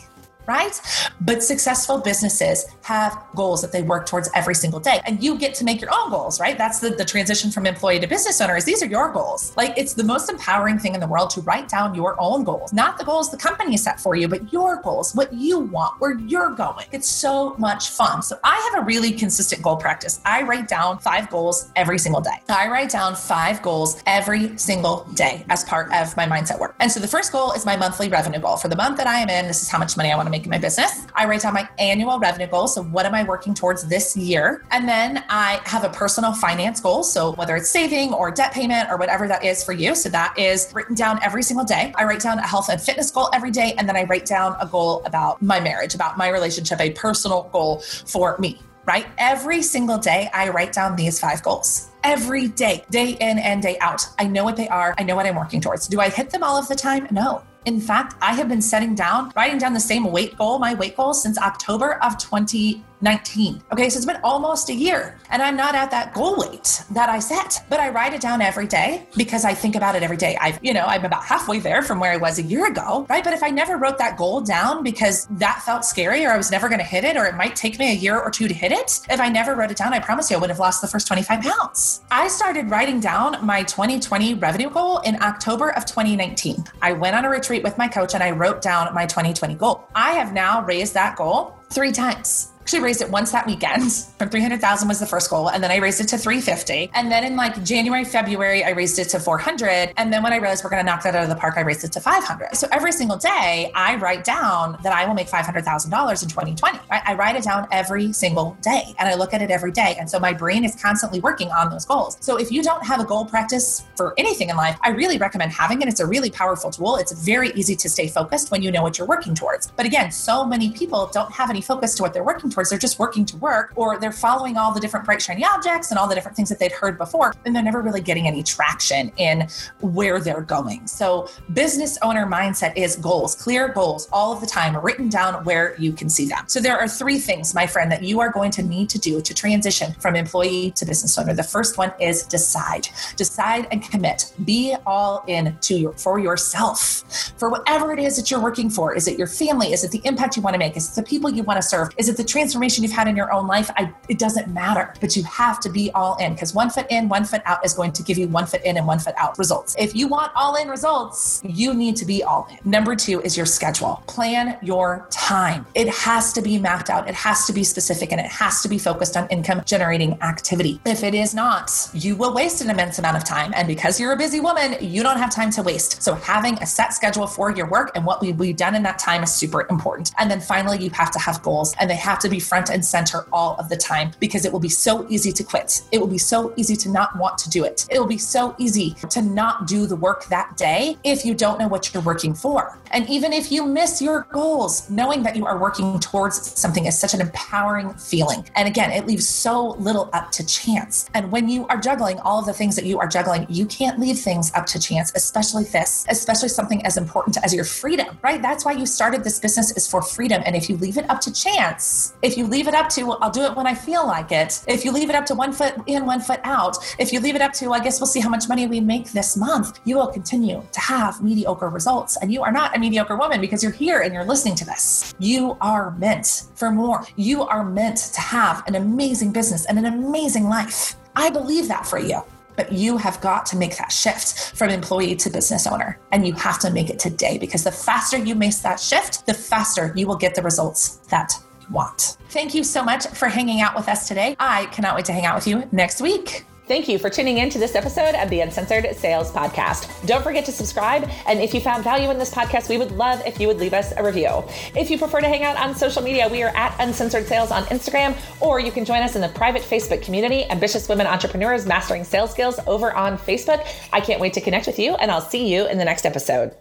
right? 0.47 0.81
But 1.21 1.43
successful 1.43 1.99
businesses 1.99 2.67
have 2.83 3.19
goals 3.35 3.63
that 3.63 3.73
they 3.73 3.83
work 3.83 4.07
towards 4.07 4.29
every 4.35 4.55
single 4.55 4.81
day. 4.81 5.01
And 5.05 5.23
you 5.23 5.39
get 5.39 5.55
to 5.57 5.65
make 5.65 5.81
your 5.81 5.91
own 5.93 6.11
goals, 6.11 6.41
right? 6.41 6.57
That's 6.59 6.81
the, 6.81 6.91
the 6.91 7.05
transition 7.05 7.51
from 7.51 7.67
employee 7.67 8.01
to 8.01 8.07
business 8.07 8.41
owner 8.41 8.57
is 8.57 8.65
these 8.65 8.83
are 8.83 8.87
your 8.87 9.13
goals. 9.13 9.57
Like 9.57 9.77
it's 9.77 9.95
the 9.95 10.05
most 10.05 10.31
empowering 10.31 10.79
thing 10.79 10.95
in 10.95 11.01
the 11.01 11.07
world 11.07 11.31
to 11.31 11.41
write 11.43 11.69
down 11.69 11.95
your 11.95 12.21
own 12.21 12.45
goals, 12.45 12.73
not 12.73 12.99
the 12.99 13.05
goals 13.05 13.31
the 13.31 13.37
company 13.37 13.77
set 13.77 14.01
for 14.01 14.15
you, 14.15 14.29
but 14.29 14.53
your 14.53 14.81
goals, 14.83 15.15
what 15.15 15.33
you 15.33 15.61
want, 15.61 16.01
where 16.01 16.19
you're 16.19 16.51
going. 16.51 16.87
It's 16.93 17.09
so 17.09 17.55
much 17.59 17.91
fun. 17.91 18.23
So 18.23 18.39
I 18.45 18.71
have 18.73 18.83
a 18.83 18.85
really 18.85 19.13
consistent 19.13 19.63
goal 19.63 19.77
practice. 19.77 20.21
I 20.25 20.43
write 20.43 20.69
down 20.69 20.99
five 20.99 21.31
goals 21.31 21.71
every 21.77 21.99
single 21.99 22.21
day. 22.21 22.41
I 22.49 22.69
write 22.69 22.91
down 22.91 23.15
five 23.15 23.63
goals 23.63 24.03
every 24.07 24.57
single 24.59 25.05
day 25.15 25.45
as 25.49 25.65
part 25.65 25.93
of 25.93 26.17
my 26.17 26.27
mindset 26.27 26.59
work. 26.59 26.75
And 26.81 26.91
so 26.91 27.01
the 27.01 27.09
first 27.09 27.33
goal 27.33 27.53
is 27.53 27.65
my 27.65 27.77
monthly 27.77 28.09
revenue 28.09 28.41
goal. 28.41 28.57
For 28.57 28.69
the 28.69 28.77
month 28.77 28.97
that 28.99 29.07
I 29.07 29.19
am 29.19 29.29
in, 29.29 29.47
this 29.47 29.63
is 29.63 29.69
how 29.69 29.79
much 29.79 29.97
money 29.97 30.11
I 30.11 30.17
want 30.17 30.27
to 30.27 30.32
make 30.33 30.45
in 30.45 30.51
my 30.51 30.59
business. 30.59 31.07
I 31.15 31.27
write 31.27 31.43
down 31.43 31.55
my 31.55 31.69
annual 31.79 32.19
revenue 32.19 32.49
goal. 32.49 32.67
So, 32.67 32.83
what 32.83 33.07
am 33.07 33.15
I 33.15 33.23
working 33.23 33.55
towards 33.55 33.87
this 33.87 34.17
year? 34.17 34.65
And 34.73 34.89
then 34.89 35.25
I 35.29 35.61
have 35.65 35.85
a 35.85 35.91
personal 35.91 36.33
finance 36.33 36.81
goal. 36.81 37.05
So, 37.05 37.33
whether 37.35 37.55
it's 37.55 37.71
saving 37.71 38.13
or 38.13 38.33
debt 38.33 38.53
payment 38.53 38.91
or 38.91 38.97
whatever 38.97 39.29
that 39.29 39.45
is 39.45 39.63
for 39.63 39.73
you. 39.73 39.95
So, 39.95 40.09
that 40.09 40.37
is 40.37 40.73
written 40.75 40.97
down 40.97 41.21
every 41.23 41.45
single 41.45 41.65
day. 41.65 41.93
I 41.97 42.05
write 42.05 42.21
down 42.21 42.39
a 42.41 42.47
health 42.47 42.69
and 42.69 42.81
fitness 42.81 43.13
goal 43.13 43.29
every 43.33 43.53
day. 43.53 43.75
And 43.79 43.89
then 43.89 43.97
I 43.97 44.05
write 44.05 44.27
down 44.27 44.57
a 44.61 44.67
goal 44.67 45.05
about 45.05 45.41
my 45.41 45.61
marriage, 45.61 45.95
about 45.95 46.19
my 46.19 46.29
relationship, 46.29 46.81
a 46.81 46.91
personal 46.91 47.49
goal 47.53 47.81
for 47.81 48.37
me 48.39 48.59
right? 48.85 49.07
Every 49.19 49.63
single 49.63 49.99
day, 49.99 50.29
I 50.35 50.49
write 50.49 50.73
down 50.73 50.97
these 50.97 51.21
five 51.21 51.43
goals. 51.43 51.91
Every 52.05 52.49
day, 52.49 52.85
day 52.91 53.11
in 53.21 53.39
and 53.39 53.63
day 53.63 53.79
out. 53.81 54.05
I 54.19 54.27
know 54.27 54.45
what 54.45 54.57
they 54.57 54.69
are. 54.69 54.95
I 54.99 55.05
know 55.05 55.15
what 55.15 55.27
I'm 55.27 55.37
working 55.37 55.61
towards. 55.61 55.87
Do 55.87 56.01
I 56.01 56.09
hit 56.09 56.31
them 56.31 56.43
all 56.43 56.57
of 56.57 56.67
the 56.69 56.75
time? 56.75 57.07
No. 57.11 57.45
In 57.65 57.81
fact, 57.81 58.17
I 58.21 58.35
have 58.35 58.49
been 58.49 58.63
setting 58.63 58.95
down, 58.95 59.33
writing 59.37 59.59
down 59.59 59.73
the 59.73 59.81
same 59.81 60.11
weight 60.11 60.37
goal, 60.37 60.59
my 60.59 60.75
weight 60.75 60.97
goal, 60.97 61.15
since 61.15 61.39
October 61.39 62.03
of 62.03 62.19
20 62.19 62.83
19. 63.03 63.63
Okay, 63.73 63.91
so 63.91 63.97
it's 63.97 64.07
been 64.07 64.21
almost 64.23 64.71
a 64.71 64.75
year 64.75 65.19
and 65.31 65.43
I'm 65.43 65.57
not 65.57 65.75
at 65.75 65.91
that 65.91 66.15
goal 66.15 66.37
weight 66.37 66.83
that 66.91 67.09
I 67.09 67.19
set, 67.19 67.65
but 67.69 67.81
I 67.81 67.91
write 67.91 68.15
it 68.15 68.21
down 68.21 68.41
every 68.41 68.67
day 68.67 69.07
because 69.17 69.45
I 69.45 69.55
think 69.55 69.75
about 69.75 69.97
it 69.97 70.03
every 70.03 70.17
day. 70.17 70.37
I've, 70.41 70.59
you 70.63 70.73
know, 70.73 70.85
I'm 70.85 71.05
about 71.05 71.25
halfway 71.25 71.59
there 71.59 71.83
from 71.83 71.99
where 71.99 72.13
I 72.13 72.17
was 72.17 72.39
a 72.39 72.43
year 72.43 72.67
ago, 72.67 73.07
right? 73.09 73.25
But 73.25 73.33
if 73.33 73.43
I 73.43 73.51
never 73.51 73.77
wrote 73.77 73.99
that 73.99 74.17
goal 74.17 74.41
down 74.41 74.83
because 74.83 75.27
that 75.33 75.63
felt 75.63 75.85
scary 75.85 76.25
or 76.25 76.31
I 76.31 76.37
was 76.37 76.51
never 76.51 76.69
going 76.69 76.79
to 76.79 76.85
hit 76.85 77.05
it 77.05 77.17
or 77.17 77.27
it 77.27 77.35
might 77.35 77.57
take 77.57 77.79
me 77.79 77.91
a 77.91 77.95
year 77.95 78.19
or 78.19 78.31
two 78.31 78.47
to 78.47 78.55
hit 78.55 78.73
it, 78.73 79.01
if 79.11 79.21
I 79.21 79.29
never 79.29 79.55
wrote 79.55 79.71
it 79.71 79.77
down, 79.77 79.93
I 79.93 79.99
promise 79.99 80.31
you 80.31 80.37
I 80.37 80.41
would 80.41 80.51
have 80.51 80.61
lost 80.61 80.81
the 80.81 80.89
first 80.89 81.07
25 81.07 81.43
pounds. 81.43 82.03
I 82.11 82.29
started 82.29 82.71
writing 82.71 83.01
down 83.01 83.45
my 83.45 83.63
2020 83.65 84.35
revenue 84.35 84.71
goal 84.71 84.99
in 85.01 85.21
October 85.23 85.71
of 85.71 85.85
2019. 85.87 86.65
I 86.81 86.93
went 86.93 87.17
on 87.17 87.25
a 87.25 87.31
retreat 87.31 87.63
with 87.65 87.77
my 87.79 87.89
coach 87.89 88.15
and 88.15 88.23
I 88.23 88.31
wrote 88.31 88.63
down 88.63 88.93
my 88.95 89.07
2020 89.07 89.55
goal. 89.57 89.89
I 89.95 90.13
have 90.13 90.33
now 90.33 90.65
raised 90.65 90.95
that 90.95 91.17
goal 91.17 91.57
three 91.71 91.91
times. 91.91 92.52
Actually 92.63 92.81
raised 92.81 93.03
it 93.03 93.11
once 93.11 93.33
that 93.33 93.45
weekend. 93.45 93.93
From 94.19 94.31
300,000 94.31 94.87
was 94.87 95.01
the 95.01 95.07
first 95.07 95.29
goal. 95.29 95.51
And 95.51 95.63
then 95.63 95.73
I 95.73 95.79
raised 95.79 96.01
it 96.01 96.07
to 96.09 96.17
350. 96.17 96.93
And 96.95 97.11
then 97.11 97.25
in 97.25 97.35
like 97.35 97.63
January, 97.65 98.05
February, 98.05 98.63
I 98.63 98.71
raised 98.71 99.01
it 99.01 99.09
to 99.11 99.19
400. 99.19 99.93
And 99.97 100.13
then 100.13 100.23
when 100.23 100.33
I 100.33 100.37
realized 100.37 100.63
we're 100.63 100.71
going 100.71 100.85
to 100.85 100.89
knock 100.89 101.03
that 101.03 101.17
out 101.17 101.25
of 101.25 101.29
the 101.29 101.35
park, 101.35 101.55
I 101.57 101.63
raised 101.63 101.83
it 101.83 101.91
to 101.93 102.01
500. 102.01 102.55
So 102.55 102.69
every 102.71 102.93
single 102.93 103.17
day 103.17 103.73
I 103.75 103.97
write 103.97 104.23
down 104.23 104.79
that 104.85 104.93
I 104.93 105.05
will 105.07 105.15
make 105.15 105.27
$500,000 105.27 106.23
in 106.23 106.29
2020. 106.29 106.79
I, 106.89 107.03
I 107.07 107.15
write 107.15 107.35
it 107.35 107.43
down 107.43 107.67
every 107.73 108.13
single 108.13 108.57
day 108.63 108.95
and 109.01 109.09
I 109.09 109.15
look 109.15 109.35
at 109.35 109.43
it 109.43 109.51
every 109.51 109.73
day. 109.73 109.97
And 109.99 110.09
so 110.09 110.21
my 110.21 110.33
brain 110.33 110.65
is 110.65 110.81
constantly 110.81 111.19
working 111.19 111.51
on 111.51 111.69
those 111.69 111.85
goals. 111.85 112.17
So 112.21 112.37
if 112.37 112.53
you 112.53 112.63
don't 112.63 112.85
have 112.87 113.01
a 113.01 113.05
goal 113.05 113.25
practice 113.25 113.85
for 113.97 114.15
anything 114.19 114.51
in 114.51 114.57
life, 114.57 114.79
I 114.83 114.91
really 114.91 115.19
recommend 115.19 115.51
having 115.51 115.83
it. 115.83 115.89
It's 115.89 116.01
a 116.01 116.07
really 116.07 116.31
powerful 116.31 116.71
tool. 116.71 116.95
It's 116.97 117.11
very 117.11 117.51
easy 117.55 117.75
to 117.75 117.89
stay 117.89 118.07
focused 118.07 118.53
when 118.53 118.63
you 118.63 118.71
know 118.71 118.83
what 118.83 118.99
you're 118.99 119.09
working 119.09 119.35
towards. 119.35 119.67
But 119.73 119.85
again, 119.85 120.13
so 120.13 120.45
many 120.45 120.71
people 120.71 121.11
don't 121.13 121.33
have 121.33 121.51
any 121.51 121.61
focus 121.61 121.97
to 121.97 122.03
what 122.05 122.15
they're 122.15 122.23
working 122.23 122.52
towards. 122.53 122.71
They're 122.71 122.79
just 122.79 122.99
working 122.99 123.25
to 123.27 123.37
work 123.37 123.73
or 123.77 123.99
they're 123.99 124.13
following 124.13 124.57
all 124.57 124.73
the 124.73 124.81
different 124.81 125.07
bright, 125.07 125.23
shiny 125.23 125.45
objects 125.45 125.91
and 125.91 125.99
all 125.99 126.09
the 126.09 126.15
different 126.15 126.37
things 126.37 126.49
that 126.49 126.59
they'd 126.59 126.73
heard 126.73 126.99
before. 126.99 127.35
And 127.45 127.55
they're 127.55 127.63
never 127.63 127.81
really 127.81 128.01
getting 128.01 128.27
any 128.27 128.43
traction 128.43 129.13
in 129.17 129.49
where 129.81 130.21
they're 130.21 130.43
going. 130.43 130.87
So, 130.87 131.29
business 131.53 131.99
owner 132.03 132.27
mindset 132.27 132.77
is 132.77 132.97
goals, 132.97 133.35
clear 133.35 133.69
goals 133.69 134.09
all 134.13 134.33
of 134.33 134.41
the 134.41 134.47
time, 134.47 134.77
written 134.77 135.09
down 135.09 135.45
where 135.45 135.75
you 135.79 135.93
can 135.93 136.09
see 136.09 136.27
them. 136.27 136.45
So, 136.47 136.61
there 136.61 136.79
are 136.79 136.89
three 136.89 137.19
things, 137.19 137.55
my 137.55 137.67
friend, 137.67 137.91
that 137.93 138.03
you 138.03 138.21
are 138.21 138.31
going 138.31 138.51
to 138.53 138.63
need 138.63 138.89
to 138.91 138.99
do 138.99 139.21
to 139.21 139.35
transition 139.35 139.95
from 139.95 140.17
employee 140.17 140.71
to 140.73 140.85
business 140.85 141.19
owner. 141.19 141.35
The 141.35 141.43
first 141.43 141.79
one 141.79 141.93
is 142.01 142.23
decide. 142.25 142.89
Decide 143.17 143.67
and 143.71 143.83
commit. 143.83 144.33
Be 144.45 144.77
all 144.87 145.25
in 145.27 145.57
to 145.63 145.75
your 145.75 145.93
for 145.93 146.19
yourself. 146.19 147.05
For 147.37 147.51
whatever 147.51 147.93
it 147.93 147.99
is 147.99 148.17
that 148.17 148.31
you're 148.31 148.41
working 148.41 148.71
for. 148.71 148.95
Is 148.95 149.09
it 149.09 149.19
your 149.19 149.27
family? 149.27 149.73
Is 149.73 149.85
it 149.85 149.91
the 149.91 150.01
impact 150.05 150.37
you 150.37 150.43
want 150.43 150.55
to 150.55 150.59
make? 150.59 150.77
Is 150.77 150.91
it 150.91 150.95
the 150.95 151.03
people 151.03 151.31
you 151.31 151.43
want 151.43 151.61
to 151.61 151.67
serve? 151.67 151.89
Is 151.97 152.09
it 152.09 152.17
the 152.17 152.25
transformation 152.43 152.83
you've 152.83 152.93
had 152.93 153.07
in 153.07 153.17
your 153.17 153.33
own 153.33 153.47
life? 153.47 153.71
I, 153.77 153.93
it 154.09 154.19
doesn't 154.19 154.49
matter, 154.49 154.93
but 155.01 155.17
you 155.17 155.23
have 155.23 155.61
to 155.61 155.71
be 155.71 155.93
all 155.93 156.17
in 156.17 156.33
because 156.33 156.53
one 156.53 156.71
foot 156.71 156.87
in, 156.91 157.09
one 157.09 157.25
foot 157.25 157.43
out 157.45 157.65
is 157.65 157.73
going 157.73 157.93
to 157.93 158.03
give 158.03 158.19
you 158.19 158.27
one 158.27 158.47
foot 158.47 158.63
in 158.65 158.77
and 158.77 158.85
one 158.87 158.99
foot 158.99 159.15
out 159.17 159.39
results. 159.39 159.77
If 159.79 159.95
you 159.95 160.09
want 160.09 160.33
all 160.35 160.57
in 160.57 160.69
results, 160.69 161.41
you 161.45 161.73
need 161.73 161.95
to 161.97 162.05
be 162.05 162.25
all 162.25 162.49
in. 162.51 162.59
Number 162.69 162.97
two 162.97 163.21
is 163.21 163.37
your 163.37 163.47
schedule. 163.47 164.03
Plan 164.09 164.59
your 164.61 165.07
time. 165.11 165.67
It 165.75 165.89
has 165.89 166.33
to 166.33 166.43
be 166.43 166.59
mapped 166.59 166.91
out. 166.91 167.09
It 167.09 167.15
has 167.15 167.47
to 167.47 167.53
be 167.53 167.63
specific 167.63 168.11
and 168.11 168.21
it 168.21 168.27
has 168.27 168.61
to 168.63 168.69
be 168.69 168.79
focused 168.79 169.17
on 169.17 169.29
income 169.29 169.63
generating 169.65 170.21
activity. 170.23 170.81
If 170.85 171.05
it 171.05 171.15
is 171.15 171.35
not, 171.35 171.71
you 171.95 172.17
will 172.17 172.35
waste 172.35 172.61
an 172.61 172.71
immense 172.71 172.99
amount 172.99 173.17
of 173.17 173.25
time. 173.25 173.53
And 173.55 173.69
because 173.69 174.01
you're 174.01 174.13
a 174.13 174.17
busy 174.17 174.41
woman, 174.41 174.77
you 174.81 175.05
don't 175.05 175.19
have 175.19 175.33
time 175.33 175.51
to 175.53 175.63
waste. 175.63 176.03
So 176.03 176.15
having 176.15 176.55
a 176.59 176.67
set 176.67 176.93
schedule 176.93 177.29
for 177.29 177.53
your 177.53 177.69
work 177.69 177.93
and 177.95 178.05
what 178.05 178.21
we, 178.21 178.33
we've 178.33 178.57
done 178.57 178.75
in 178.75 178.83
that 178.83 178.99
time 178.99 179.23
is 179.23 179.33
super 179.33 179.65
important. 179.71 180.11
And 180.19 180.29
then 180.29 180.41
finally, 180.41 180.79
you 180.83 180.91
have 180.91 181.13
to 181.13 181.21
have 181.21 181.41
goals 181.43 181.75
and 181.79 181.89
they 181.89 181.97
have 181.97 182.19
to 182.21 182.29
be 182.33 182.41
front 182.41 182.71
and 182.71 182.85
center 182.85 183.27
all 183.33 183.55
of 183.57 183.69
the 183.69 183.77
time 183.77 184.11
because 184.19 184.45
it 184.45 184.53
will 184.53 184.61
be 184.61 184.69
so 184.69 185.07
easy 185.09 185.33
to 185.33 185.45
quit. 185.45 185.83
It 185.93 185.99
will 186.01 186.09
be 186.09 186.19
so 186.19 186.53
easy 186.57 186.75
to 186.77 186.89
not 186.89 187.17
want 187.19 187.39
to 187.39 187.51
do 187.51 187.65
it. 187.65 187.87
It 187.91 187.99
will 187.99 188.07
be 188.07 188.19
so 188.19 188.55
easy 188.59 188.95
to 189.11 189.23
not 189.23 189.67
do 189.67 189.87
the 189.87 189.97
work 189.97 190.27
that 190.27 190.57
day 190.57 190.97
if 191.05 191.25
you 191.25 191.35
don't 191.35 191.59
know 191.59 191.69
what 191.69 191.93
you're 191.93 192.03
working 192.03 192.35
for. 192.35 192.79
And 192.91 193.09
even 193.09 193.33
if 193.33 193.51
you 193.51 193.67
miss 193.67 194.03
your 194.03 194.27
goals, 194.31 194.89
knowing 194.91 195.23
that 195.23 195.37
you 195.37 195.47
are 195.47 195.59
working 195.59 195.99
towards 195.99 196.59
something 196.59 196.87
is 196.87 196.99
such 196.99 197.15
an 197.15 197.21
empowering 197.21 197.95
feeling. 197.95 198.47
And 198.55 198.69
again, 198.69 198.91
it 198.91 199.07
leaves 199.07 199.27
so 199.27 199.71
little 199.79 200.11
up 200.13 200.31
to 200.33 200.47
chance. 200.47 201.09
And 201.15 201.33
when 201.33 201.49
you 201.49 201.67
are 201.69 201.79
juggling 201.79 202.19
all 202.21 202.39
of 202.41 202.47
the 202.47 202.53
things 202.53 202.77
that 202.77 202.85
you 202.85 202.99
are 202.99 203.09
juggling, 203.09 203.47
you 203.49 203.67
can't 203.67 203.99
leave 203.99 204.19
things 204.19 204.53
up 204.55 204.67
to 204.67 204.79
chance, 204.79 205.13
especially 205.15 205.65
this, 205.65 206.05
especially 206.09 206.49
something 206.49 206.85
as 206.85 206.97
important 206.97 207.39
as 207.43 207.55
your 207.55 207.65
freedom, 207.65 208.19
right? 208.23 208.43
That's 208.43 208.65
why 208.65 208.73
you 208.73 208.87
started 208.87 209.25
this 209.25 209.39
business 209.39 209.71
is 209.77 209.89
for 209.89 210.03
freedom. 210.03 210.43
And 210.45 210.55
if 210.55 210.69
you 210.69 210.77
leave 210.77 210.99
it 210.99 211.09
up 211.09 211.21
to 211.23 211.33
chance, 211.33 212.15
if 212.23 212.37
you 212.37 212.47
leave 212.47 212.69
it 212.69 212.75
up 212.75 212.89
to, 212.91 213.13
I'll 213.13 213.31
do 213.31 213.43
it 213.43 213.57
when 213.57 213.67
I 213.67 213.75
feel 213.75 214.07
like 214.07 214.31
it, 214.31 214.63
if 214.69 214.85
you 214.85 214.93
leave 214.93 215.11
it 215.11 215.17
up 215.17 215.27
to 215.27 215.35
one 215.35 215.53
foot 215.53 215.75
in, 215.87 216.07
one 216.07 216.21
foot 216.21 216.41
out, 216.45 216.79
if 216.99 217.13
you 217.13 217.21
leave 217.21 217.35
it 217.35 217.43
up 217.43 217.53
to, 217.55 217.73
I 217.73 217.81
guess 217.81 218.01
we'll 218.01 218.07
see 218.07 218.21
how 218.21 218.29
much 218.29 218.49
money 218.49 218.67
we 218.67 218.81
make 218.81 219.11
this 219.11 219.37
month, 219.37 219.81
you 219.85 219.97
will 219.97 220.07
continue 220.07 220.63
to 220.71 220.81
have 220.81 221.23
mediocre 221.23 221.69
results. 221.69 222.17
And 222.19 222.33
you 222.33 222.43
are 222.43 222.53
not 222.53 222.77
a 222.77 222.79
mediocre 222.79 223.17
woman 223.17 223.41
because 223.41 223.63
you're 223.63 223.73
here 223.73 224.01
and 224.01 224.15
you're 224.15 224.25
listening 224.25 224.55
to 224.57 224.65
this. 224.65 225.13
You 225.19 225.57
are 225.61 225.91
meant 225.93 226.45
for 226.55 226.71
more. 226.71 227.05
You 227.17 227.43
are 227.43 227.65
meant 227.65 227.99
to 228.15 228.21
have 228.21 228.67
an 228.69 228.77
amazing 228.77 229.33
business 229.33 229.67
and 229.67 229.79
an 229.79 229.87
amazing 229.87 230.49
life. 230.49 230.95
I 231.17 231.29
believe 231.29 231.69
that 231.69 231.87
for 231.87 231.99
you. 231.99 232.23
But 232.55 232.71
you 232.71 232.99
have 232.99 233.19
got 233.23 233.47
to 233.47 233.57
make 233.57 233.79
that 233.79 233.91
shift 233.91 234.55
from 234.55 234.69
employee 234.69 235.17
to 235.17 235.31
business 235.31 235.67
owner. 235.67 235.99
And 236.13 236.27
you 236.27 236.35
have 236.35 236.59
to 236.61 236.71
make 236.71 236.91
it 236.91 236.99
today 236.99 237.39
because 237.39 237.65
the 237.65 237.73
faster 237.73 238.19
you 238.19 238.35
make 238.35 238.55
that 238.59 238.79
shift, 238.79 239.27
the 239.27 239.35
faster 239.35 239.93
you 239.97 240.07
will 240.07 240.17
get 240.17 240.35
the 240.35 240.43
results 240.43 240.99
that 241.09 241.33
want. 241.71 242.17
Thank 242.31 242.55
you 242.55 242.65
so 242.65 242.83
much 242.83 243.07
for 243.09 243.29
hanging 243.29 243.61
out 243.61 243.77
with 243.77 243.89
us 243.89 244.09
today. 244.09 244.37
I 244.39 244.67
cannot 244.67 244.97
wait 244.97 245.05
to 245.07 245.13
hang 245.13 245.27
out 245.27 245.35
with 245.35 245.47
you 245.47 245.69
next 245.73 246.01
week. 246.01 246.45
Thank 246.69 246.87
you 246.89 246.97
for 246.99 247.11
tuning 247.11 247.39
in 247.39 247.51
to 247.51 247.59
this 247.59 247.75
episode 247.75 248.15
of 248.15 248.31
the 248.31 248.41
Uncensored 248.41 248.95
Sales 248.97 249.33
Podcast. 249.33 250.07
Don't 250.07 250.23
forget 250.23 250.45
to 250.45 250.53
subscribe. 250.53 251.11
And 251.27 251.41
if 251.41 251.53
you 251.53 251.61
found 251.61 251.83
value 251.83 252.09
in 252.09 252.19
this 252.19 252.33
podcast, 252.33 252.69
we 252.69 252.79
would 252.79 252.93
love 252.93 253.21
if 253.27 253.41
you 253.41 253.49
would 253.49 253.59
leave 253.59 253.75
us 253.75 253.93
a 253.97 254.03
review. 254.03 254.45
If 254.77 254.89
you 254.89 254.97
prefer 254.97 255.21
to 255.21 255.27
hang 255.27 255.43
out 255.43 255.57
on 255.57 255.75
social 255.75 256.03
media, 256.03 256.29
we 256.29 256.43
are 256.45 256.57
at 256.57 256.75
Uncensored 256.79 257.27
Sales 257.27 257.51
on 257.51 257.65
Instagram, 257.65 258.17
or 258.41 258.61
you 258.61 258.71
can 258.71 258.85
join 258.85 259.03
us 259.03 259.17
in 259.17 259.21
the 259.21 259.29
private 259.31 259.63
Facebook 259.63 260.03
community, 260.03 260.45
Ambitious 260.51 260.89
Women 260.89 261.07
Entrepreneurs 261.09 261.67
Mastering 261.67 262.05
Sales 262.05 262.31
Skills 262.31 262.61
over 262.69 262.95
on 262.95 263.19
Facebook. 263.19 263.67
I 263.93 264.01
can't 264.01 264.21
wait 264.21 264.33
to 264.35 264.41
connect 264.41 264.67
with 264.67 264.79
you, 264.79 264.95
and 264.95 265.11
I'll 265.11 265.21
see 265.21 265.53
you 265.53 265.67
in 265.67 265.79
the 265.79 265.85
next 265.85 266.07
episode. 266.07 266.55